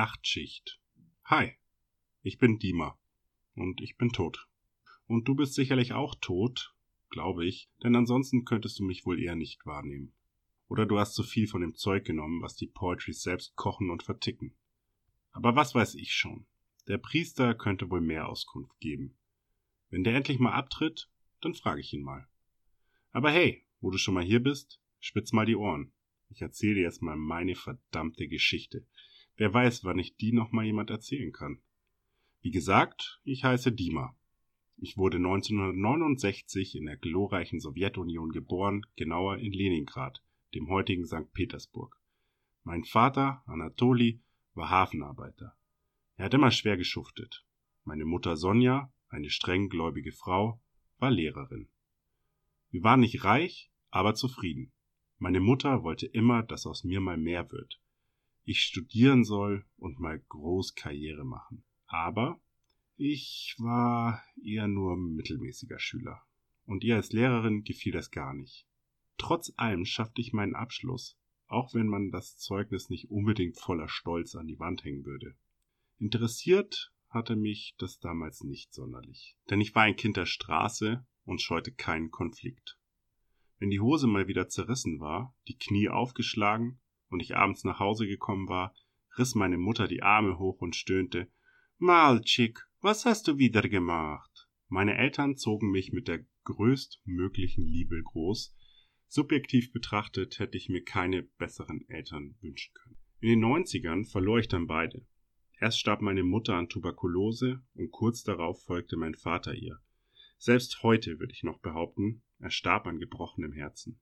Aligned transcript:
Nachtschicht. 0.00 0.80
Hi, 1.24 1.52
ich 2.22 2.38
bin 2.38 2.58
Dima 2.58 2.98
und 3.54 3.82
ich 3.82 3.98
bin 3.98 4.12
tot. 4.12 4.48
Und 5.04 5.28
du 5.28 5.34
bist 5.34 5.52
sicherlich 5.52 5.92
auch 5.92 6.14
tot, 6.22 6.74
glaube 7.10 7.44
ich, 7.44 7.68
denn 7.82 7.94
ansonsten 7.94 8.46
könntest 8.46 8.78
du 8.78 8.84
mich 8.84 9.04
wohl 9.04 9.22
eher 9.22 9.36
nicht 9.36 9.66
wahrnehmen. 9.66 10.14
Oder 10.68 10.86
du 10.86 10.98
hast 10.98 11.12
zu 11.12 11.22
viel 11.22 11.46
von 11.46 11.60
dem 11.60 11.74
Zeug 11.74 12.06
genommen, 12.06 12.40
was 12.40 12.56
die 12.56 12.66
Poetries 12.66 13.20
selbst 13.20 13.56
kochen 13.56 13.90
und 13.90 14.02
verticken. 14.02 14.54
Aber 15.32 15.54
was 15.54 15.74
weiß 15.74 15.96
ich 15.96 16.14
schon. 16.14 16.46
Der 16.88 16.96
Priester 16.96 17.54
könnte 17.54 17.90
wohl 17.90 18.00
mehr 18.00 18.26
Auskunft 18.26 18.80
geben. 18.80 19.18
Wenn 19.90 20.02
der 20.02 20.14
endlich 20.14 20.38
mal 20.38 20.54
abtritt, 20.54 21.10
dann 21.42 21.52
frage 21.52 21.82
ich 21.82 21.92
ihn 21.92 22.02
mal. 22.02 22.26
Aber 23.10 23.30
hey, 23.30 23.66
wo 23.82 23.90
du 23.90 23.98
schon 23.98 24.14
mal 24.14 24.24
hier 24.24 24.40
bist, 24.42 24.80
spitz 24.98 25.32
mal 25.32 25.44
die 25.44 25.56
Ohren. 25.56 25.92
Ich 26.30 26.40
erzähle 26.40 26.76
dir 26.76 26.84
jetzt 26.84 27.02
mal 27.02 27.16
meine 27.16 27.54
verdammte 27.54 28.28
Geschichte. 28.28 28.86
Wer 29.40 29.54
weiß, 29.54 29.84
wann 29.84 29.98
ich 29.98 30.16
die 30.16 30.32
noch 30.34 30.52
mal 30.52 30.66
jemand 30.66 30.90
erzählen 30.90 31.32
kann. 31.32 31.62
Wie 32.42 32.50
gesagt, 32.50 33.22
ich 33.24 33.42
heiße 33.42 33.72
Dima. 33.72 34.14
Ich 34.76 34.98
wurde 34.98 35.16
1969 35.16 36.76
in 36.76 36.84
der 36.84 36.98
glorreichen 36.98 37.58
Sowjetunion 37.58 38.32
geboren, 38.32 38.84
genauer 38.96 39.38
in 39.38 39.52
Leningrad, 39.52 40.22
dem 40.54 40.68
heutigen 40.68 41.06
St. 41.06 41.32
Petersburg. 41.32 41.96
Mein 42.64 42.84
Vater, 42.84 43.42
Anatoli, 43.46 44.20
war 44.52 44.68
Hafenarbeiter. 44.68 45.56
Er 46.16 46.26
hat 46.26 46.34
immer 46.34 46.50
schwer 46.50 46.76
geschuftet. 46.76 47.46
Meine 47.84 48.04
Mutter 48.04 48.36
Sonja, 48.36 48.92
eine 49.08 49.30
streng 49.30 49.70
gläubige 49.70 50.12
Frau, 50.12 50.60
war 50.98 51.10
Lehrerin. 51.10 51.70
Wir 52.72 52.82
waren 52.82 53.00
nicht 53.00 53.24
reich, 53.24 53.70
aber 53.88 54.14
zufrieden. 54.14 54.70
Meine 55.16 55.40
Mutter 55.40 55.82
wollte 55.82 56.04
immer, 56.04 56.42
dass 56.42 56.66
aus 56.66 56.84
mir 56.84 57.00
mal 57.00 57.16
mehr 57.16 57.50
wird. 57.50 57.80
Ich 58.44 58.62
studieren 58.62 59.24
soll 59.24 59.64
und 59.76 60.00
mal 60.00 60.18
groß 60.18 60.74
Karriere 60.74 61.24
machen. 61.24 61.64
Aber 61.86 62.40
ich 62.96 63.54
war 63.58 64.22
eher 64.42 64.68
nur 64.68 64.96
mittelmäßiger 64.96 65.78
Schüler. 65.78 66.22
Und 66.64 66.84
ihr 66.84 66.96
als 66.96 67.12
Lehrerin 67.12 67.64
gefiel 67.64 67.92
das 67.92 68.10
gar 68.10 68.34
nicht. 68.34 68.66
Trotz 69.18 69.52
allem 69.56 69.84
schaffte 69.84 70.20
ich 70.20 70.32
meinen 70.32 70.54
Abschluss, 70.54 71.18
auch 71.46 71.74
wenn 71.74 71.88
man 71.88 72.10
das 72.10 72.38
Zeugnis 72.38 72.90
nicht 72.90 73.10
unbedingt 73.10 73.58
voller 73.58 73.88
Stolz 73.88 74.34
an 74.34 74.46
die 74.46 74.58
Wand 74.58 74.84
hängen 74.84 75.04
würde. 75.04 75.36
Interessiert 75.98 76.92
hatte 77.08 77.36
mich 77.36 77.74
das 77.78 77.98
damals 77.98 78.44
nicht 78.44 78.72
sonderlich, 78.72 79.36
denn 79.50 79.60
ich 79.60 79.74
war 79.74 79.82
ein 79.82 79.96
Kind 79.96 80.16
der 80.16 80.26
Straße 80.26 81.04
und 81.24 81.42
scheute 81.42 81.72
keinen 81.72 82.10
Konflikt. 82.10 82.78
Wenn 83.58 83.70
die 83.70 83.80
Hose 83.80 84.06
mal 84.06 84.28
wieder 84.28 84.48
zerrissen 84.48 85.00
war, 85.00 85.34
die 85.48 85.58
Knie 85.58 85.88
aufgeschlagen 85.88 86.80
und 87.10 87.20
ich 87.20 87.36
abends 87.36 87.64
nach 87.64 87.78
Hause 87.78 88.06
gekommen 88.06 88.48
war, 88.48 88.74
riss 89.18 89.34
meine 89.34 89.58
Mutter 89.58 89.88
die 89.88 90.02
Arme 90.02 90.38
hoch 90.38 90.60
und 90.60 90.76
stöhnte 90.76 91.28
Malchik, 91.78 92.66
was 92.80 93.04
hast 93.04 93.28
du 93.28 93.38
wieder 93.38 93.62
gemacht? 93.62 94.48
Meine 94.68 94.96
Eltern 94.96 95.36
zogen 95.36 95.70
mich 95.70 95.92
mit 95.92 96.08
der 96.08 96.24
größtmöglichen 96.44 97.66
Liebe 97.66 98.02
groß, 98.02 98.54
Subjektiv 99.12 99.72
betrachtet 99.72 100.38
hätte 100.38 100.56
ich 100.56 100.68
mir 100.68 100.84
keine 100.84 101.24
besseren 101.24 101.84
Eltern 101.88 102.36
wünschen 102.42 102.72
können. 102.74 102.96
In 103.18 103.30
den 103.30 103.44
90ern 103.44 104.08
verlor 104.08 104.38
ich 104.38 104.46
dann 104.46 104.68
beide. 104.68 105.04
Erst 105.58 105.80
starb 105.80 106.00
meine 106.00 106.22
Mutter 106.22 106.54
an 106.54 106.68
Tuberkulose 106.68 107.60
und 107.74 107.90
kurz 107.90 108.22
darauf 108.22 108.62
folgte 108.62 108.96
mein 108.96 109.16
Vater 109.16 109.52
ihr. 109.52 109.80
Selbst 110.38 110.84
heute 110.84 111.18
würde 111.18 111.32
ich 111.32 111.42
noch 111.42 111.58
behaupten, 111.58 112.22
er 112.38 112.50
starb 112.50 112.86
an 112.86 113.00
gebrochenem 113.00 113.50
Herzen. 113.50 114.00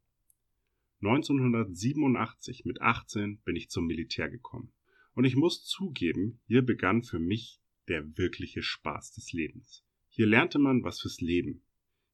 1987 1.00 2.64
mit 2.64 2.80
18 2.80 3.40
bin 3.42 3.56
ich 3.56 3.70
zum 3.70 3.86
Militär 3.86 4.28
gekommen. 4.28 4.72
Und 5.14 5.24
ich 5.24 5.36
muss 5.36 5.64
zugeben, 5.64 6.40
hier 6.46 6.62
begann 6.62 7.02
für 7.02 7.18
mich 7.18 7.60
der 7.88 8.16
wirkliche 8.16 8.62
Spaß 8.62 9.12
des 9.12 9.32
Lebens. 9.32 9.84
Hier 10.08 10.26
lernte 10.26 10.58
man 10.58 10.82
was 10.82 11.00
fürs 11.00 11.20
Leben. 11.20 11.62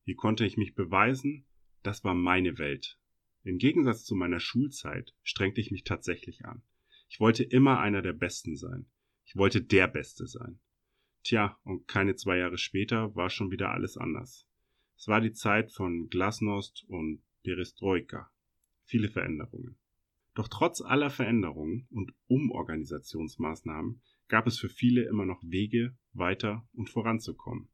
Hier 0.04 0.16
konnte 0.16 0.44
ich 0.44 0.56
mich 0.56 0.74
beweisen 0.74 1.46
das 1.84 2.02
war 2.02 2.14
meine 2.14 2.58
Welt. 2.58 2.98
Im 3.44 3.58
Gegensatz 3.58 4.04
zu 4.04 4.14
meiner 4.14 4.40
Schulzeit 4.40 5.14
strengte 5.22 5.60
ich 5.60 5.70
mich 5.70 5.84
tatsächlich 5.84 6.46
an. 6.46 6.62
Ich 7.10 7.20
wollte 7.20 7.44
immer 7.44 7.78
einer 7.78 8.00
der 8.00 8.14
Besten 8.14 8.56
sein. 8.56 8.86
Ich 9.26 9.36
wollte 9.36 9.62
der 9.62 9.86
Beste 9.86 10.26
sein. 10.26 10.58
Tja, 11.24 11.58
und 11.62 11.86
keine 11.86 12.16
zwei 12.16 12.38
Jahre 12.38 12.56
später 12.56 13.14
war 13.14 13.28
schon 13.28 13.50
wieder 13.50 13.70
alles 13.70 13.98
anders. 13.98 14.48
Es 14.96 15.06
war 15.06 15.20
die 15.20 15.32
Zeit 15.32 15.72
von 15.72 16.08
Glasnost 16.08 16.84
und 16.88 17.22
Perestroika. 17.42 18.30
Viele 18.84 19.08
Veränderungen. 19.08 19.76
Doch 20.34 20.48
trotz 20.48 20.80
aller 20.80 21.10
Veränderungen 21.10 21.86
und 21.90 22.12
Umorganisationsmaßnahmen 22.26 24.00
gab 24.28 24.46
es 24.46 24.58
für 24.58 24.68
viele 24.68 25.02
immer 25.04 25.24
noch 25.24 25.42
Wege, 25.42 25.96
weiter 26.12 26.66
und 26.72 26.90
voranzukommen. 26.90 27.68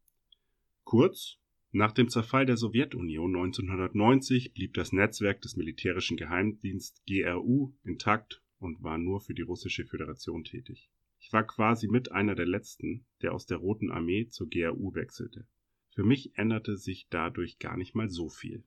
Kurz, 0.84 1.38
nach 1.72 1.92
dem 1.92 2.08
Zerfall 2.08 2.46
der 2.46 2.56
Sowjetunion 2.56 3.34
1990 3.36 4.54
blieb 4.54 4.74
das 4.74 4.92
Netzwerk 4.92 5.40
des 5.40 5.56
militärischen 5.56 6.16
Geheimdienst 6.16 7.02
GRU 7.06 7.72
intakt 7.84 8.42
und 8.58 8.82
war 8.82 8.98
nur 8.98 9.20
für 9.20 9.34
die 9.34 9.42
Russische 9.42 9.86
Föderation 9.86 10.44
tätig. 10.44 10.90
Ich 11.20 11.32
war 11.32 11.46
quasi 11.46 11.86
mit 11.86 12.12
einer 12.12 12.34
der 12.34 12.46
letzten, 12.46 13.06
der 13.22 13.34
aus 13.34 13.46
der 13.46 13.58
Roten 13.58 13.90
Armee 13.90 14.28
zur 14.28 14.48
GRU 14.48 14.94
wechselte. 14.94 15.46
Für 15.90 16.02
mich 16.02 16.36
änderte 16.36 16.76
sich 16.76 17.08
dadurch 17.08 17.58
gar 17.58 17.76
nicht 17.76 17.94
mal 17.94 18.10
so 18.10 18.28
viel. 18.28 18.64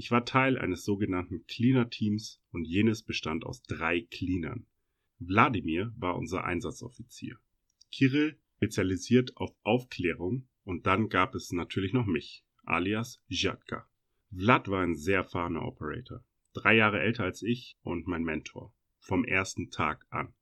Ich 0.00 0.12
war 0.12 0.24
Teil 0.24 0.56
eines 0.56 0.84
sogenannten 0.84 1.44
Cleaner-Teams 1.48 2.40
und 2.52 2.64
jenes 2.64 3.02
bestand 3.02 3.44
aus 3.44 3.64
drei 3.64 4.02
Cleanern. 4.02 4.64
Wladimir 5.18 5.92
war 5.96 6.16
unser 6.16 6.44
Einsatzoffizier. 6.44 7.36
Kirill 7.90 8.38
spezialisiert 8.58 9.36
auf 9.36 9.52
Aufklärung 9.64 10.46
und 10.62 10.86
dann 10.86 11.08
gab 11.08 11.34
es 11.34 11.50
natürlich 11.50 11.94
noch 11.94 12.06
mich, 12.06 12.44
alias 12.62 13.20
Jatka. 13.26 13.88
Vlad 14.30 14.68
war 14.68 14.82
ein 14.82 14.94
sehr 14.94 15.16
erfahrener 15.16 15.66
Operator, 15.66 16.22
drei 16.52 16.76
Jahre 16.76 17.00
älter 17.00 17.24
als 17.24 17.42
ich 17.42 17.76
und 17.82 18.06
mein 18.06 18.22
Mentor, 18.22 18.72
vom 19.00 19.24
ersten 19.24 19.72
Tag 19.72 20.06
an. 20.10 20.32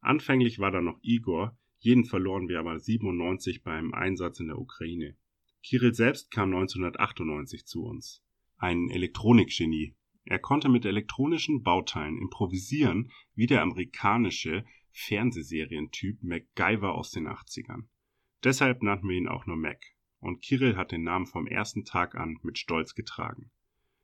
Anfänglich 0.00 0.58
war 0.58 0.72
da 0.72 0.80
noch 0.80 0.98
Igor, 1.02 1.56
jeden 1.78 2.06
verloren 2.06 2.48
wir 2.48 2.58
aber 2.58 2.76
97 2.80 3.62
beim 3.62 3.94
Einsatz 3.94 4.40
in 4.40 4.48
der 4.48 4.58
Ukraine. 4.58 5.16
Kirill 5.62 5.94
selbst 5.94 6.32
kam 6.32 6.52
1998 6.52 7.66
zu 7.66 7.84
uns. 7.84 8.20
Ein 8.62 8.90
Elektronikgenie. 8.90 9.94
Er 10.26 10.38
konnte 10.38 10.68
mit 10.68 10.84
elektronischen 10.84 11.62
Bauteilen 11.62 12.18
improvisieren 12.18 13.10
wie 13.34 13.46
der 13.46 13.62
amerikanische 13.62 14.66
Fernsehserientyp 14.90 16.22
MacGyver 16.22 16.94
aus 16.94 17.10
den 17.10 17.26
80ern. 17.26 17.84
Deshalb 18.44 18.82
nannten 18.82 19.08
wir 19.08 19.16
ihn 19.16 19.28
auch 19.28 19.46
nur 19.46 19.56
Mac, 19.56 19.82
und 20.18 20.42
Kirill 20.42 20.76
hat 20.76 20.92
den 20.92 21.04
Namen 21.04 21.26
vom 21.26 21.46
ersten 21.46 21.86
Tag 21.86 22.16
an 22.16 22.38
mit 22.42 22.58
Stolz 22.58 22.94
getragen. 22.94 23.50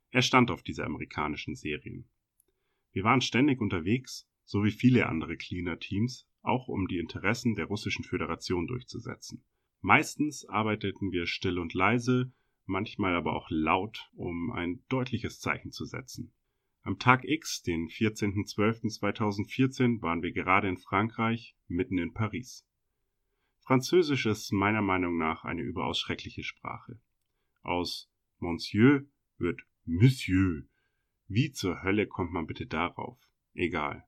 Er 0.09 0.23
stand 0.23 0.49
auf 0.49 0.63
diese 0.63 0.85
amerikanischen 0.85 1.55
Serien. 1.55 2.09
Wir 2.93 3.03
waren 3.03 3.21
ständig 3.21 3.61
unterwegs, 3.61 4.27
so 4.43 4.63
wie 4.63 4.71
viele 4.71 5.05
andere 5.05 5.37
Cleaner-Teams, 5.37 6.27
auch 6.41 6.67
um 6.67 6.87
die 6.87 6.97
Interessen 6.97 7.53
der 7.53 7.65
Russischen 7.65 8.03
Föderation 8.03 8.65
durchzusetzen. 8.65 9.43
Meistens 9.81 10.45
arbeiteten 10.49 11.11
wir 11.11 11.27
still 11.27 11.59
und 11.59 11.75
leise, 11.75 12.31
manchmal 12.67 13.15
aber 13.15 13.35
auch 13.35 13.47
laut, 13.49 14.11
um 14.13 14.51
ein 14.51 14.83
deutliches 14.89 15.39
Zeichen 15.39 15.71
zu 15.71 15.85
setzen. 15.85 16.31
Am 16.83 16.99
Tag 16.99 17.25
X, 17.25 17.63
den 17.63 17.89
14.12.2014, 17.89 20.01
waren 20.01 20.21
wir 20.21 20.31
gerade 20.31 20.69
in 20.69 20.77
Frankreich, 20.77 21.55
mitten 21.67 21.97
in 21.97 22.13
Paris. 22.13 22.65
Französisch 23.59 24.25
ist 24.25 24.53
meiner 24.53 24.81
Meinung 24.81 25.17
nach 25.17 25.43
eine 25.43 25.61
überaus 25.61 25.99
schreckliche 25.99 26.43
Sprache. 26.43 27.01
Aus 27.61 28.09
Monsieur 28.39 29.05
wird 29.37 29.61
Monsieur. 29.83 30.63
Wie 31.27 31.51
zur 31.51 31.83
Hölle 31.83 32.07
kommt 32.07 32.31
man 32.31 32.47
bitte 32.47 32.65
darauf? 32.65 33.19
Egal. 33.53 34.05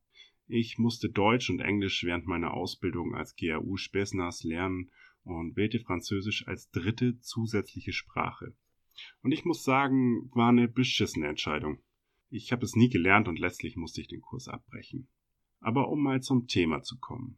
Ich 0.47 0.77
musste 0.77 1.09
Deutsch 1.09 1.49
und 1.49 1.59
Englisch 1.59 2.03
während 2.03 2.25
meiner 2.25 2.53
Ausbildung 2.53 3.13
als 3.13 3.35
GAU 3.35 3.75
Spesnas 3.75 4.43
lernen 4.43 4.91
und 5.23 5.55
wählte 5.55 5.79
Französisch 5.79 6.47
als 6.47 6.69
dritte 6.71 7.19
zusätzliche 7.19 7.93
Sprache. 7.93 8.55
Und 9.21 9.31
ich 9.31 9.45
muss 9.45 9.63
sagen, 9.63 10.29
war 10.33 10.49
eine 10.49 10.67
beschissene 10.67 11.27
Entscheidung. 11.27 11.79
Ich 12.29 12.51
habe 12.51 12.65
es 12.65 12.75
nie 12.75 12.89
gelernt 12.89 13.27
und 13.27 13.39
letztlich 13.39 13.75
musste 13.75 14.01
ich 14.01 14.07
den 14.07 14.21
Kurs 14.21 14.47
abbrechen. 14.47 15.07
Aber 15.59 15.89
um 15.89 16.03
mal 16.03 16.21
zum 16.21 16.47
Thema 16.47 16.81
zu 16.83 16.97
kommen. 16.99 17.37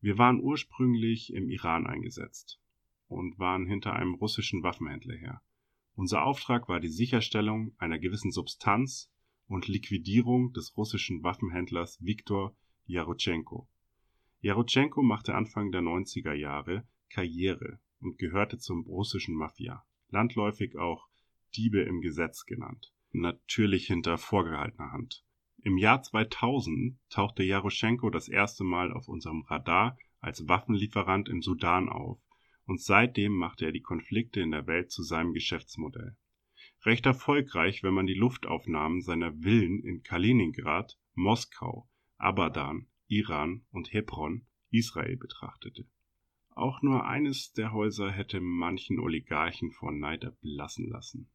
Wir 0.00 0.18
waren 0.18 0.40
ursprünglich 0.40 1.32
im 1.32 1.48
Iran 1.48 1.86
eingesetzt 1.86 2.60
und 3.08 3.38
waren 3.38 3.66
hinter 3.66 3.94
einem 3.94 4.14
russischen 4.14 4.62
Waffenhändler 4.62 5.16
her. 5.16 5.42
Unser 5.94 6.24
Auftrag 6.24 6.68
war 6.68 6.80
die 6.80 6.88
Sicherstellung 6.88 7.74
einer 7.78 7.98
gewissen 7.98 8.30
Substanz 8.30 9.10
und 9.46 9.68
Liquidierung 9.68 10.52
des 10.52 10.76
russischen 10.76 11.22
Waffenhändlers 11.22 12.02
Viktor 12.02 12.54
Jarotschenko. 12.84 13.68
Jarotschenko 14.40 15.02
machte 15.02 15.34
Anfang 15.34 15.72
der 15.72 15.80
90er 15.80 16.34
Jahre 16.34 16.86
Karriere 17.10 17.80
und 18.00 18.18
gehörte 18.18 18.58
zum 18.58 18.84
russischen 18.86 19.34
Mafia, 19.34 19.84
landläufig 20.08 20.76
auch 20.76 21.06
Diebe 21.56 21.80
im 21.80 22.00
Gesetz 22.00 22.44
genannt, 22.44 22.92
natürlich 23.12 23.86
hinter 23.86 24.18
vorgehaltener 24.18 24.92
Hand. 24.92 25.24
Im 25.62 25.78
Jahr 25.78 26.02
2000 26.02 26.98
tauchte 27.10 27.42
Jaroschenko 27.42 28.10
das 28.10 28.28
erste 28.28 28.62
Mal 28.64 28.92
auf 28.92 29.08
unserem 29.08 29.42
Radar 29.42 29.98
als 30.20 30.46
Waffenlieferant 30.46 31.28
im 31.28 31.42
Sudan 31.42 31.88
auf 31.88 32.20
und 32.66 32.80
seitdem 32.80 33.32
machte 33.32 33.64
er 33.64 33.72
die 33.72 33.80
Konflikte 33.80 34.40
in 34.40 34.50
der 34.50 34.66
Welt 34.66 34.90
zu 34.90 35.02
seinem 35.02 35.32
Geschäftsmodell. 35.32 36.16
Recht 36.84 37.06
erfolgreich, 37.06 37.82
wenn 37.82 37.94
man 37.94 38.06
die 38.06 38.14
Luftaufnahmen 38.14 39.00
seiner 39.00 39.32
Villen 39.32 39.82
in 39.82 40.02
Kaliningrad, 40.02 40.98
Moskau, 41.14 41.88
Abadan, 42.18 42.88
Iran 43.08 43.64
und 43.70 43.92
Hebron, 43.92 44.46
Israel 44.70 45.16
betrachtete. 45.16 45.88
Auch 46.56 46.80
nur 46.80 47.04
eines 47.06 47.52
der 47.52 47.72
Häuser 47.72 48.10
hätte 48.10 48.40
manchen 48.40 48.98
Oligarchen 48.98 49.72
vor 49.72 49.92
Neid 49.92 50.24
erblassen 50.24 50.88
lassen. 50.88 51.28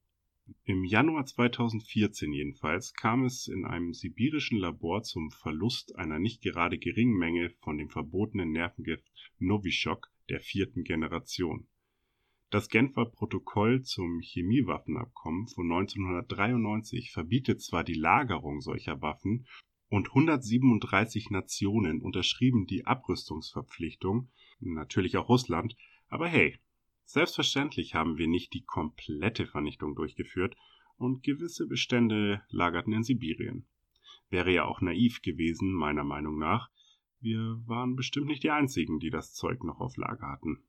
Im 0.64 0.84
Januar 0.84 1.28
2014 1.28 2.34
jedenfalls 2.34 2.96
kam 2.96 3.26
es 3.26 3.48
in 3.48 3.64
einem 3.64 3.94
sibirischen 3.94 4.58
Labor 4.58 5.04
zum 5.04 5.30
Verlust 5.30 5.96
einer 5.96 6.18
nicht 6.18 6.42
gerade 6.42 6.80
geringen 6.80 7.20
Menge 7.20 7.52
von 7.60 7.78
dem 7.78 7.90
verbotenen 7.90 8.52
Nervengift 8.52 9.06
Novichok 9.38 10.08
der 10.30 10.42
vierten 10.42 10.84
Generation. 10.84 11.68
Das 12.50 12.68
Genfer 12.68 13.06
Protokoll 13.06 13.84
zum 13.84 14.22
Chemiewaffenabkommen 14.22 15.48
von 15.50 15.72
1993 15.72 17.12
verbietet 17.12 17.62
zwar 17.62 17.84
die 17.84 17.94
Lagerung 17.94 18.60
solcher 18.60 19.04
Waffen 19.04 19.46
und 19.88 20.08
137 20.08 21.30
Nationen 21.30 22.02
unterschrieben 22.02 22.66
die 22.66 22.88
Abrüstungsverpflichtung, 22.88 24.32
natürlich 24.62 25.18
auch 25.18 25.30
Russland, 25.30 25.76
aber 26.08 26.28
hey, 26.28 26.58
Selbstverständlich 27.12 27.94
haben 27.94 28.18
wir 28.18 28.30
nicht 28.30 28.54
die 28.54 28.64
komplette 28.64 29.46
Vernichtung 29.46 29.96
durchgeführt 29.96 30.56
und 30.96 31.24
gewisse 31.24 31.68
Bestände 31.68 32.42
lagerten 32.48 32.94
in 32.94 33.04
Sibirien. 33.04 33.66
Wäre 34.30 34.54
ja 34.54 34.64
auch 34.64 34.80
naiv 34.80 35.22
gewesen, 35.22 35.74
meiner 35.74 36.06
Meinung 36.06 36.38
nach. 36.40 36.70
Wir 37.20 37.62
waren 37.66 37.98
bestimmt 37.98 38.28
nicht 38.28 38.44
die 38.44 38.52
Einzigen, 38.52 39.02
die 39.02 39.10
das 39.10 39.34
Zeug 39.34 39.62
noch 39.66 39.82
auf 39.82 39.98
Lager 39.98 40.28
hatten. 40.28 40.64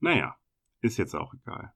Naja, 0.00 0.38
ist 0.80 0.96
jetzt 0.96 1.14
auch 1.14 1.34
egal. 1.34 1.74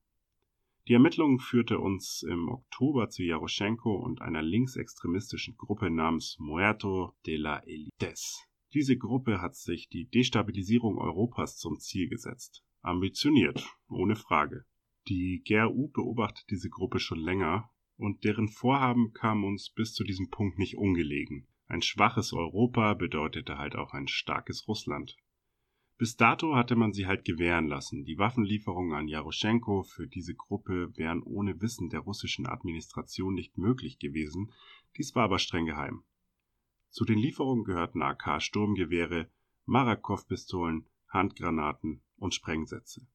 Die 0.89 0.95
Ermittlung 0.95 1.39
führte 1.39 1.79
uns 1.79 2.23
im 2.23 2.49
Oktober 2.49 3.11
zu 3.11 3.23
Jaroschenko 3.23 3.95
und 3.97 4.23
einer 4.23 4.41
linksextremistischen 4.41 5.59
Gruppe 5.59 5.91
namens 5.91 6.39
Muerto 6.39 7.15
de 7.27 7.37
la 7.37 7.59
Elites. 7.67 8.50
Diese 8.73 8.97
Gruppe 8.97 9.41
hat 9.41 9.57
sich 9.57 9.89
die 9.89 10.09
Destabilisierung 10.09 10.99
Europas 10.99 11.57
zum 11.57 11.81
Ziel 11.81 12.09
gesetzt. 12.09 12.65
Ambitioniert, 12.83 13.67
ohne 13.89 14.15
Frage. 14.15 14.65
Die 15.09 15.43
GRU 15.45 15.89
beobachtet 15.89 16.47
diese 16.51 16.71
Gruppe 16.71 17.01
schon 17.01 17.19
länger 17.19 17.69
und 17.97 18.25
deren 18.25 18.49
Vorhaben 18.49 19.13
kamen 19.13 19.45
uns 19.45 19.71
bis 19.71 19.93
zu 19.93 20.05
diesem 20.05 20.31
Punkt 20.31 20.59
nicht 20.59 20.77
ungelegen. 20.77 21.49
Ein 21.67 21.83
schwaches 21.83 22.33
Europa 22.33 22.95
bedeutete 22.95 23.59
halt 23.59 23.75
auch 23.75 23.93
ein 23.93 24.09
starkes 24.09 24.69
Russland. 24.69 25.17
Bis 25.99 26.17
dato 26.17 26.55
hatte 26.55 26.77
man 26.77 26.93
sie 26.93 27.07
halt 27.07 27.25
gewähren 27.25 27.67
lassen. 27.67 28.05
Die 28.05 28.19
Waffenlieferungen 28.19 28.95
an 28.95 29.09
Jaroschenko 29.09 29.83
für 29.83 30.07
diese 30.07 30.35
Gruppe 30.35 30.97
wären 30.97 31.23
ohne 31.23 31.61
Wissen 31.61 31.91
der 31.91 32.01
russischen 32.01 32.47
Administration 32.47 33.35
nicht 33.35 33.59
möglich 33.59 33.99
gewesen. 33.99 34.53
Dies 34.97 35.15
war 35.15 35.25
aber 35.25 35.39
streng 35.39 35.67
geheim. 35.67 36.03
Zu 36.91 37.05
den 37.05 37.19
Lieferungen 37.19 37.65
gehörten 37.65 38.03
AK-Sturmgewehre, 38.03 39.31
Marakow-Pistolen, 39.65 40.87
Handgranaten 41.09 42.03
und 42.17 42.35
Sprengsätze. 42.35 43.07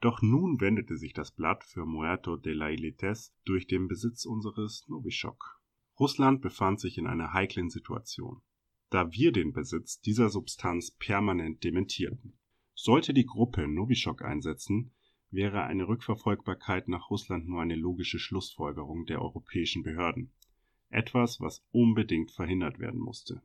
Doch 0.00 0.22
nun 0.22 0.60
wendete 0.60 0.96
sich 0.96 1.12
das 1.12 1.30
Blatt 1.30 1.62
für 1.62 1.84
Muerto 1.84 2.36
de 2.36 2.52
la 2.52 2.70
Ilites 2.70 3.34
durch 3.44 3.66
den 3.66 3.86
Besitz 3.86 4.24
unseres 4.24 4.88
Novichok. 4.88 5.60
Russland 5.98 6.40
befand 6.40 6.80
sich 6.80 6.96
in 6.98 7.06
einer 7.06 7.32
heiklen 7.32 7.68
Situation, 7.68 8.40
da 8.88 9.12
wir 9.12 9.30
den 9.32 9.52
Besitz 9.52 10.00
dieser 10.00 10.30
Substanz 10.30 10.90
permanent 10.90 11.62
dementierten. 11.62 12.38
Sollte 12.74 13.12
die 13.12 13.26
Gruppe 13.26 13.68
Novichok 13.68 14.22
einsetzen, 14.22 14.92
wäre 15.30 15.62
eine 15.62 15.86
Rückverfolgbarkeit 15.86 16.88
nach 16.88 17.10
Russland 17.10 17.46
nur 17.46 17.60
eine 17.60 17.76
logische 17.76 18.18
Schlussfolgerung 18.18 19.04
der 19.04 19.20
europäischen 19.20 19.82
Behörden. 19.82 20.32
Etwas, 20.90 21.40
was 21.40 21.62
unbedingt 21.72 22.32
verhindert 22.32 22.78
werden 22.78 23.00
musste. 23.00 23.42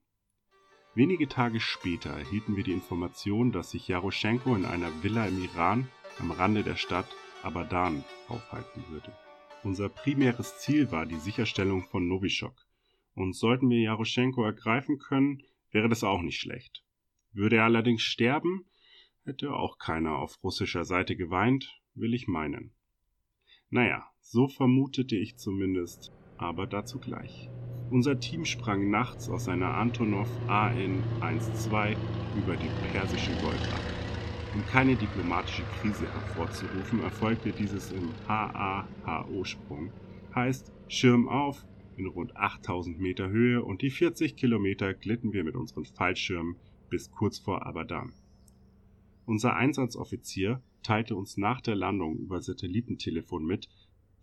Wenige 0.95 1.27
Tage 1.27 1.59
später 1.59 2.11
erhielten 2.11 2.55
wir 2.55 2.63
die 2.63 2.71
Information, 2.71 3.51
dass 3.51 3.71
sich 3.71 3.87
Jaroschenko 3.87 4.55
in 4.55 4.65
einer 4.65 5.03
Villa 5.03 5.27
im 5.27 5.43
Iran 5.43 5.89
am 6.19 6.31
Rande 6.31 6.63
der 6.63 6.75
Stadt 6.75 7.07
Abadan 7.43 8.03
aufhalten 8.27 8.83
würde. 8.89 9.11
Unser 9.63 9.89
primäres 9.89 10.57
Ziel 10.59 10.91
war 10.91 11.05
die 11.05 11.17
Sicherstellung 11.17 11.83
von 11.83 12.07
Novichok. 12.07 12.55
Und 13.13 13.35
sollten 13.35 13.69
wir 13.69 13.79
Jaroschenko 13.79 14.43
ergreifen 14.43 14.97
können, 14.99 15.43
wäre 15.71 15.89
das 15.89 16.03
auch 16.03 16.21
nicht 16.21 16.39
schlecht. 16.39 16.83
Würde 17.33 17.57
er 17.57 17.65
allerdings 17.65 18.01
sterben, 18.01 18.65
hätte 19.23 19.53
auch 19.53 19.77
keiner 19.77 20.17
auf 20.17 20.43
russischer 20.43 20.85
Seite 20.85 21.15
geweint, 21.15 21.81
will 21.93 22.13
ich 22.13 22.27
meinen. 22.27 22.71
Naja, 23.69 24.09
so 24.21 24.47
vermutete 24.47 25.15
ich 25.15 25.37
zumindest, 25.37 26.11
aber 26.37 26.67
dazu 26.67 26.99
gleich. 26.99 27.49
Unser 27.91 28.19
Team 28.19 28.45
sprang 28.45 28.89
nachts 28.89 29.29
aus 29.29 29.47
einer 29.47 29.75
Antonov 29.75 30.27
AN-12 30.47 31.95
über 32.37 32.55
den 32.55 32.71
Persischen 32.91 33.35
Golf 33.41 33.73
ab. 33.73 33.81
Um 34.55 34.65
keine 34.65 34.95
diplomatische 34.95 35.63
Krise 35.79 36.07
hervorzurufen, 36.11 37.01
erfolgte 37.01 37.51
dieses 37.51 37.91
im 37.91 38.09
HAHO-Sprung. 38.27 39.91
Heißt, 40.33 40.71
Schirm 40.87 41.27
auf, 41.27 41.65
in 41.97 42.07
rund 42.07 42.35
8000 42.35 42.99
Meter 42.99 43.29
Höhe 43.29 43.63
und 43.63 43.81
die 43.81 43.89
40 43.89 44.35
Kilometer 44.35 44.93
glitten 44.93 45.33
wir 45.33 45.43
mit 45.43 45.55
unseren 45.55 45.85
Fallschirmen 45.85 46.55
bis 46.89 47.11
kurz 47.11 47.37
vor 47.37 47.65
Abadan. 47.65 48.13
Unser 49.25 49.55
Einsatzoffizier 49.55 50.61
teilte 50.83 51.15
uns 51.15 51.37
nach 51.37 51.61
der 51.61 51.75
Landung 51.75 52.17
über 52.17 52.41
Satellitentelefon 52.41 53.45
mit, 53.45 53.67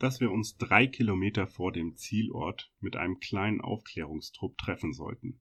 dass 0.03 0.21
wir 0.21 0.33
uns 0.33 0.57
drei 0.57 0.89
Kilometer 0.89 1.47
vor 1.47 1.71
dem 1.71 1.95
Zielort 1.95 2.73
mit 2.81 2.97
einem 2.97 3.21
kleinen 3.21 3.61
Aufklärungstrupp 3.61 4.59
treffen 4.59 4.93
sollten. 4.93 5.41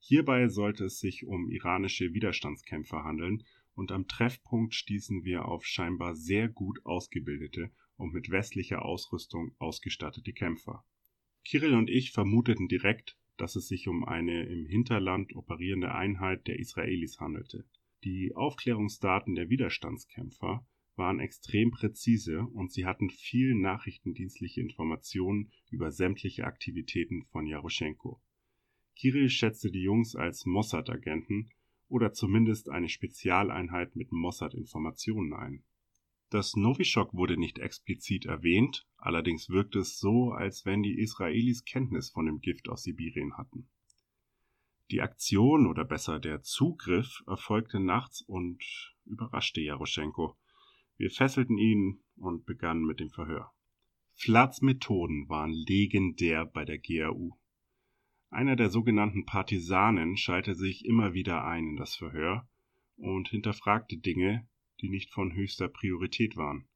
Hierbei 0.00 0.48
sollte 0.48 0.86
es 0.86 0.98
sich 0.98 1.24
um 1.24 1.48
iranische 1.48 2.12
Widerstandskämpfer 2.12 3.04
handeln, 3.04 3.44
und 3.74 3.92
am 3.92 4.08
Treffpunkt 4.08 4.74
stießen 4.74 5.22
wir 5.22 5.44
auf 5.46 5.64
scheinbar 5.64 6.16
sehr 6.16 6.48
gut 6.48 6.84
ausgebildete 6.84 7.70
und 7.96 8.12
mit 8.12 8.28
westlicher 8.28 8.84
Ausrüstung 8.84 9.54
ausgestattete 9.60 10.32
Kämpfer. 10.32 10.84
Kirill 11.44 11.74
und 11.74 11.88
ich 11.88 12.10
vermuteten 12.10 12.66
direkt, 12.66 13.16
dass 13.36 13.54
es 13.54 13.68
sich 13.68 13.86
um 13.86 14.04
eine 14.04 14.46
im 14.46 14.66
Hinterland 14.66 15.36
operierende 15.36 15.94
Einheit 15.94 16.48
der 16.48 16.58
Israelis 16.58 17.20
handelte. 17.20 17.64
Die 18.02 18.34
Aufklärungsdaten 18.34 19.36
der 19.36 19.48
Widerstandskämpfer 19.48 20.66
waren 20.96 21.20
extrem 21.20 21.70
präzise 21.70 22.42
und 22.42 22.72
sie 22.72 22.86
hatten 22.86 23.10
viel 23.10 23.54
nachrichtendienstliche 23.54 24.60
Informationen 24.60 25.50
über 25.70 25.90
sämtliche 25.90 26.44
Aktivitäten 26.44 27.24
von 27.32 27.46
Jaroschenko. 27.46 28.20
Kirill 28.96 29.30
schätzte 29.30 29.70
die 29.70 29.82
Jungs 29.82 30.14
als 30.14 30.44
Mossad-Agenten 30.44 31.50
oder 31.88 32.12
zumindest 32.12 32.68
eine 32.68 32.88
Spezialeinheit 32.88 33.96
mit 33.96 34.12
Mossad-Informationen 34.12 35.32
ein. 35.32 35.64
Das 36.30 36.56
Novichok 36.56 37.12
wurde 37.12 37.36
nicht 37.36 37.58
explizit 37.58 38.24
erwähnt, 38.24 38.86
allerdings 38.96 39.50
wirkte 39.50 39.80
es 39.80 39.98
so, 39.98 40.30
als 40.30 40.64
wenn 40.64 40.82
die 40.82 40.98
Israelis 40.98 41.64
Kenntnis 41.64 42.10
von 42.10 42.24
dem 42.24 42.40
Gift 42.40 42.70
aus 42.70 42.84
Sibirien 42.84 43.36
hatten. 43.36 43.68
Die 44.90 45.02
Aktion 45.02 45.66
oder 45.66 45.84
besser 45.84 46.20
der 46.20 46.42
Zugriff 46.42 47.22
erfolgte 47.26 47.80
nachts 47.80 48.22
und 48.22 48.62
überraschte 49.04 49.60
Jaroschenko. 49.60 50.36
Wir 51.02 51.10
fesselten 51.10 51.58
ihn 51.58 51.98
und 52.14 52.46
begannen 52.46 52.84
mit 52.84 53.00
dem 53.00 53.10
Verhör. 53.10 53.50
Flats 54.14 54.62
Methoden 54.62 55.28
waren 55.28 55.50
legendär 55.50 56.46
bei 56.46 56.64
der 56.64 56.78
GRU. 56.78 57.32
Einer 58.30 58.54
der 58.54 58.70
sogenannten 58.70 59.26
Partisanen 59.26 60.16
schaltete 60.16 60.56
sich 60.56 60.84
immer 60.84 61.12
wieder 61.12 61.44
ein 61.44 61.70
in 61.70 61.76
das 61.76 61.96
Verhör 61.96 62.48
und 62.98 63.26
hinterfragte 63.26 63.96
Dinge, 63.96 64.46
die 64.80 64.90
nicht 64.90 65.10
von 65.10 65.34
höchster 65.34 65.66
Priorität 65.66 66.36
waren. 66.36 66.68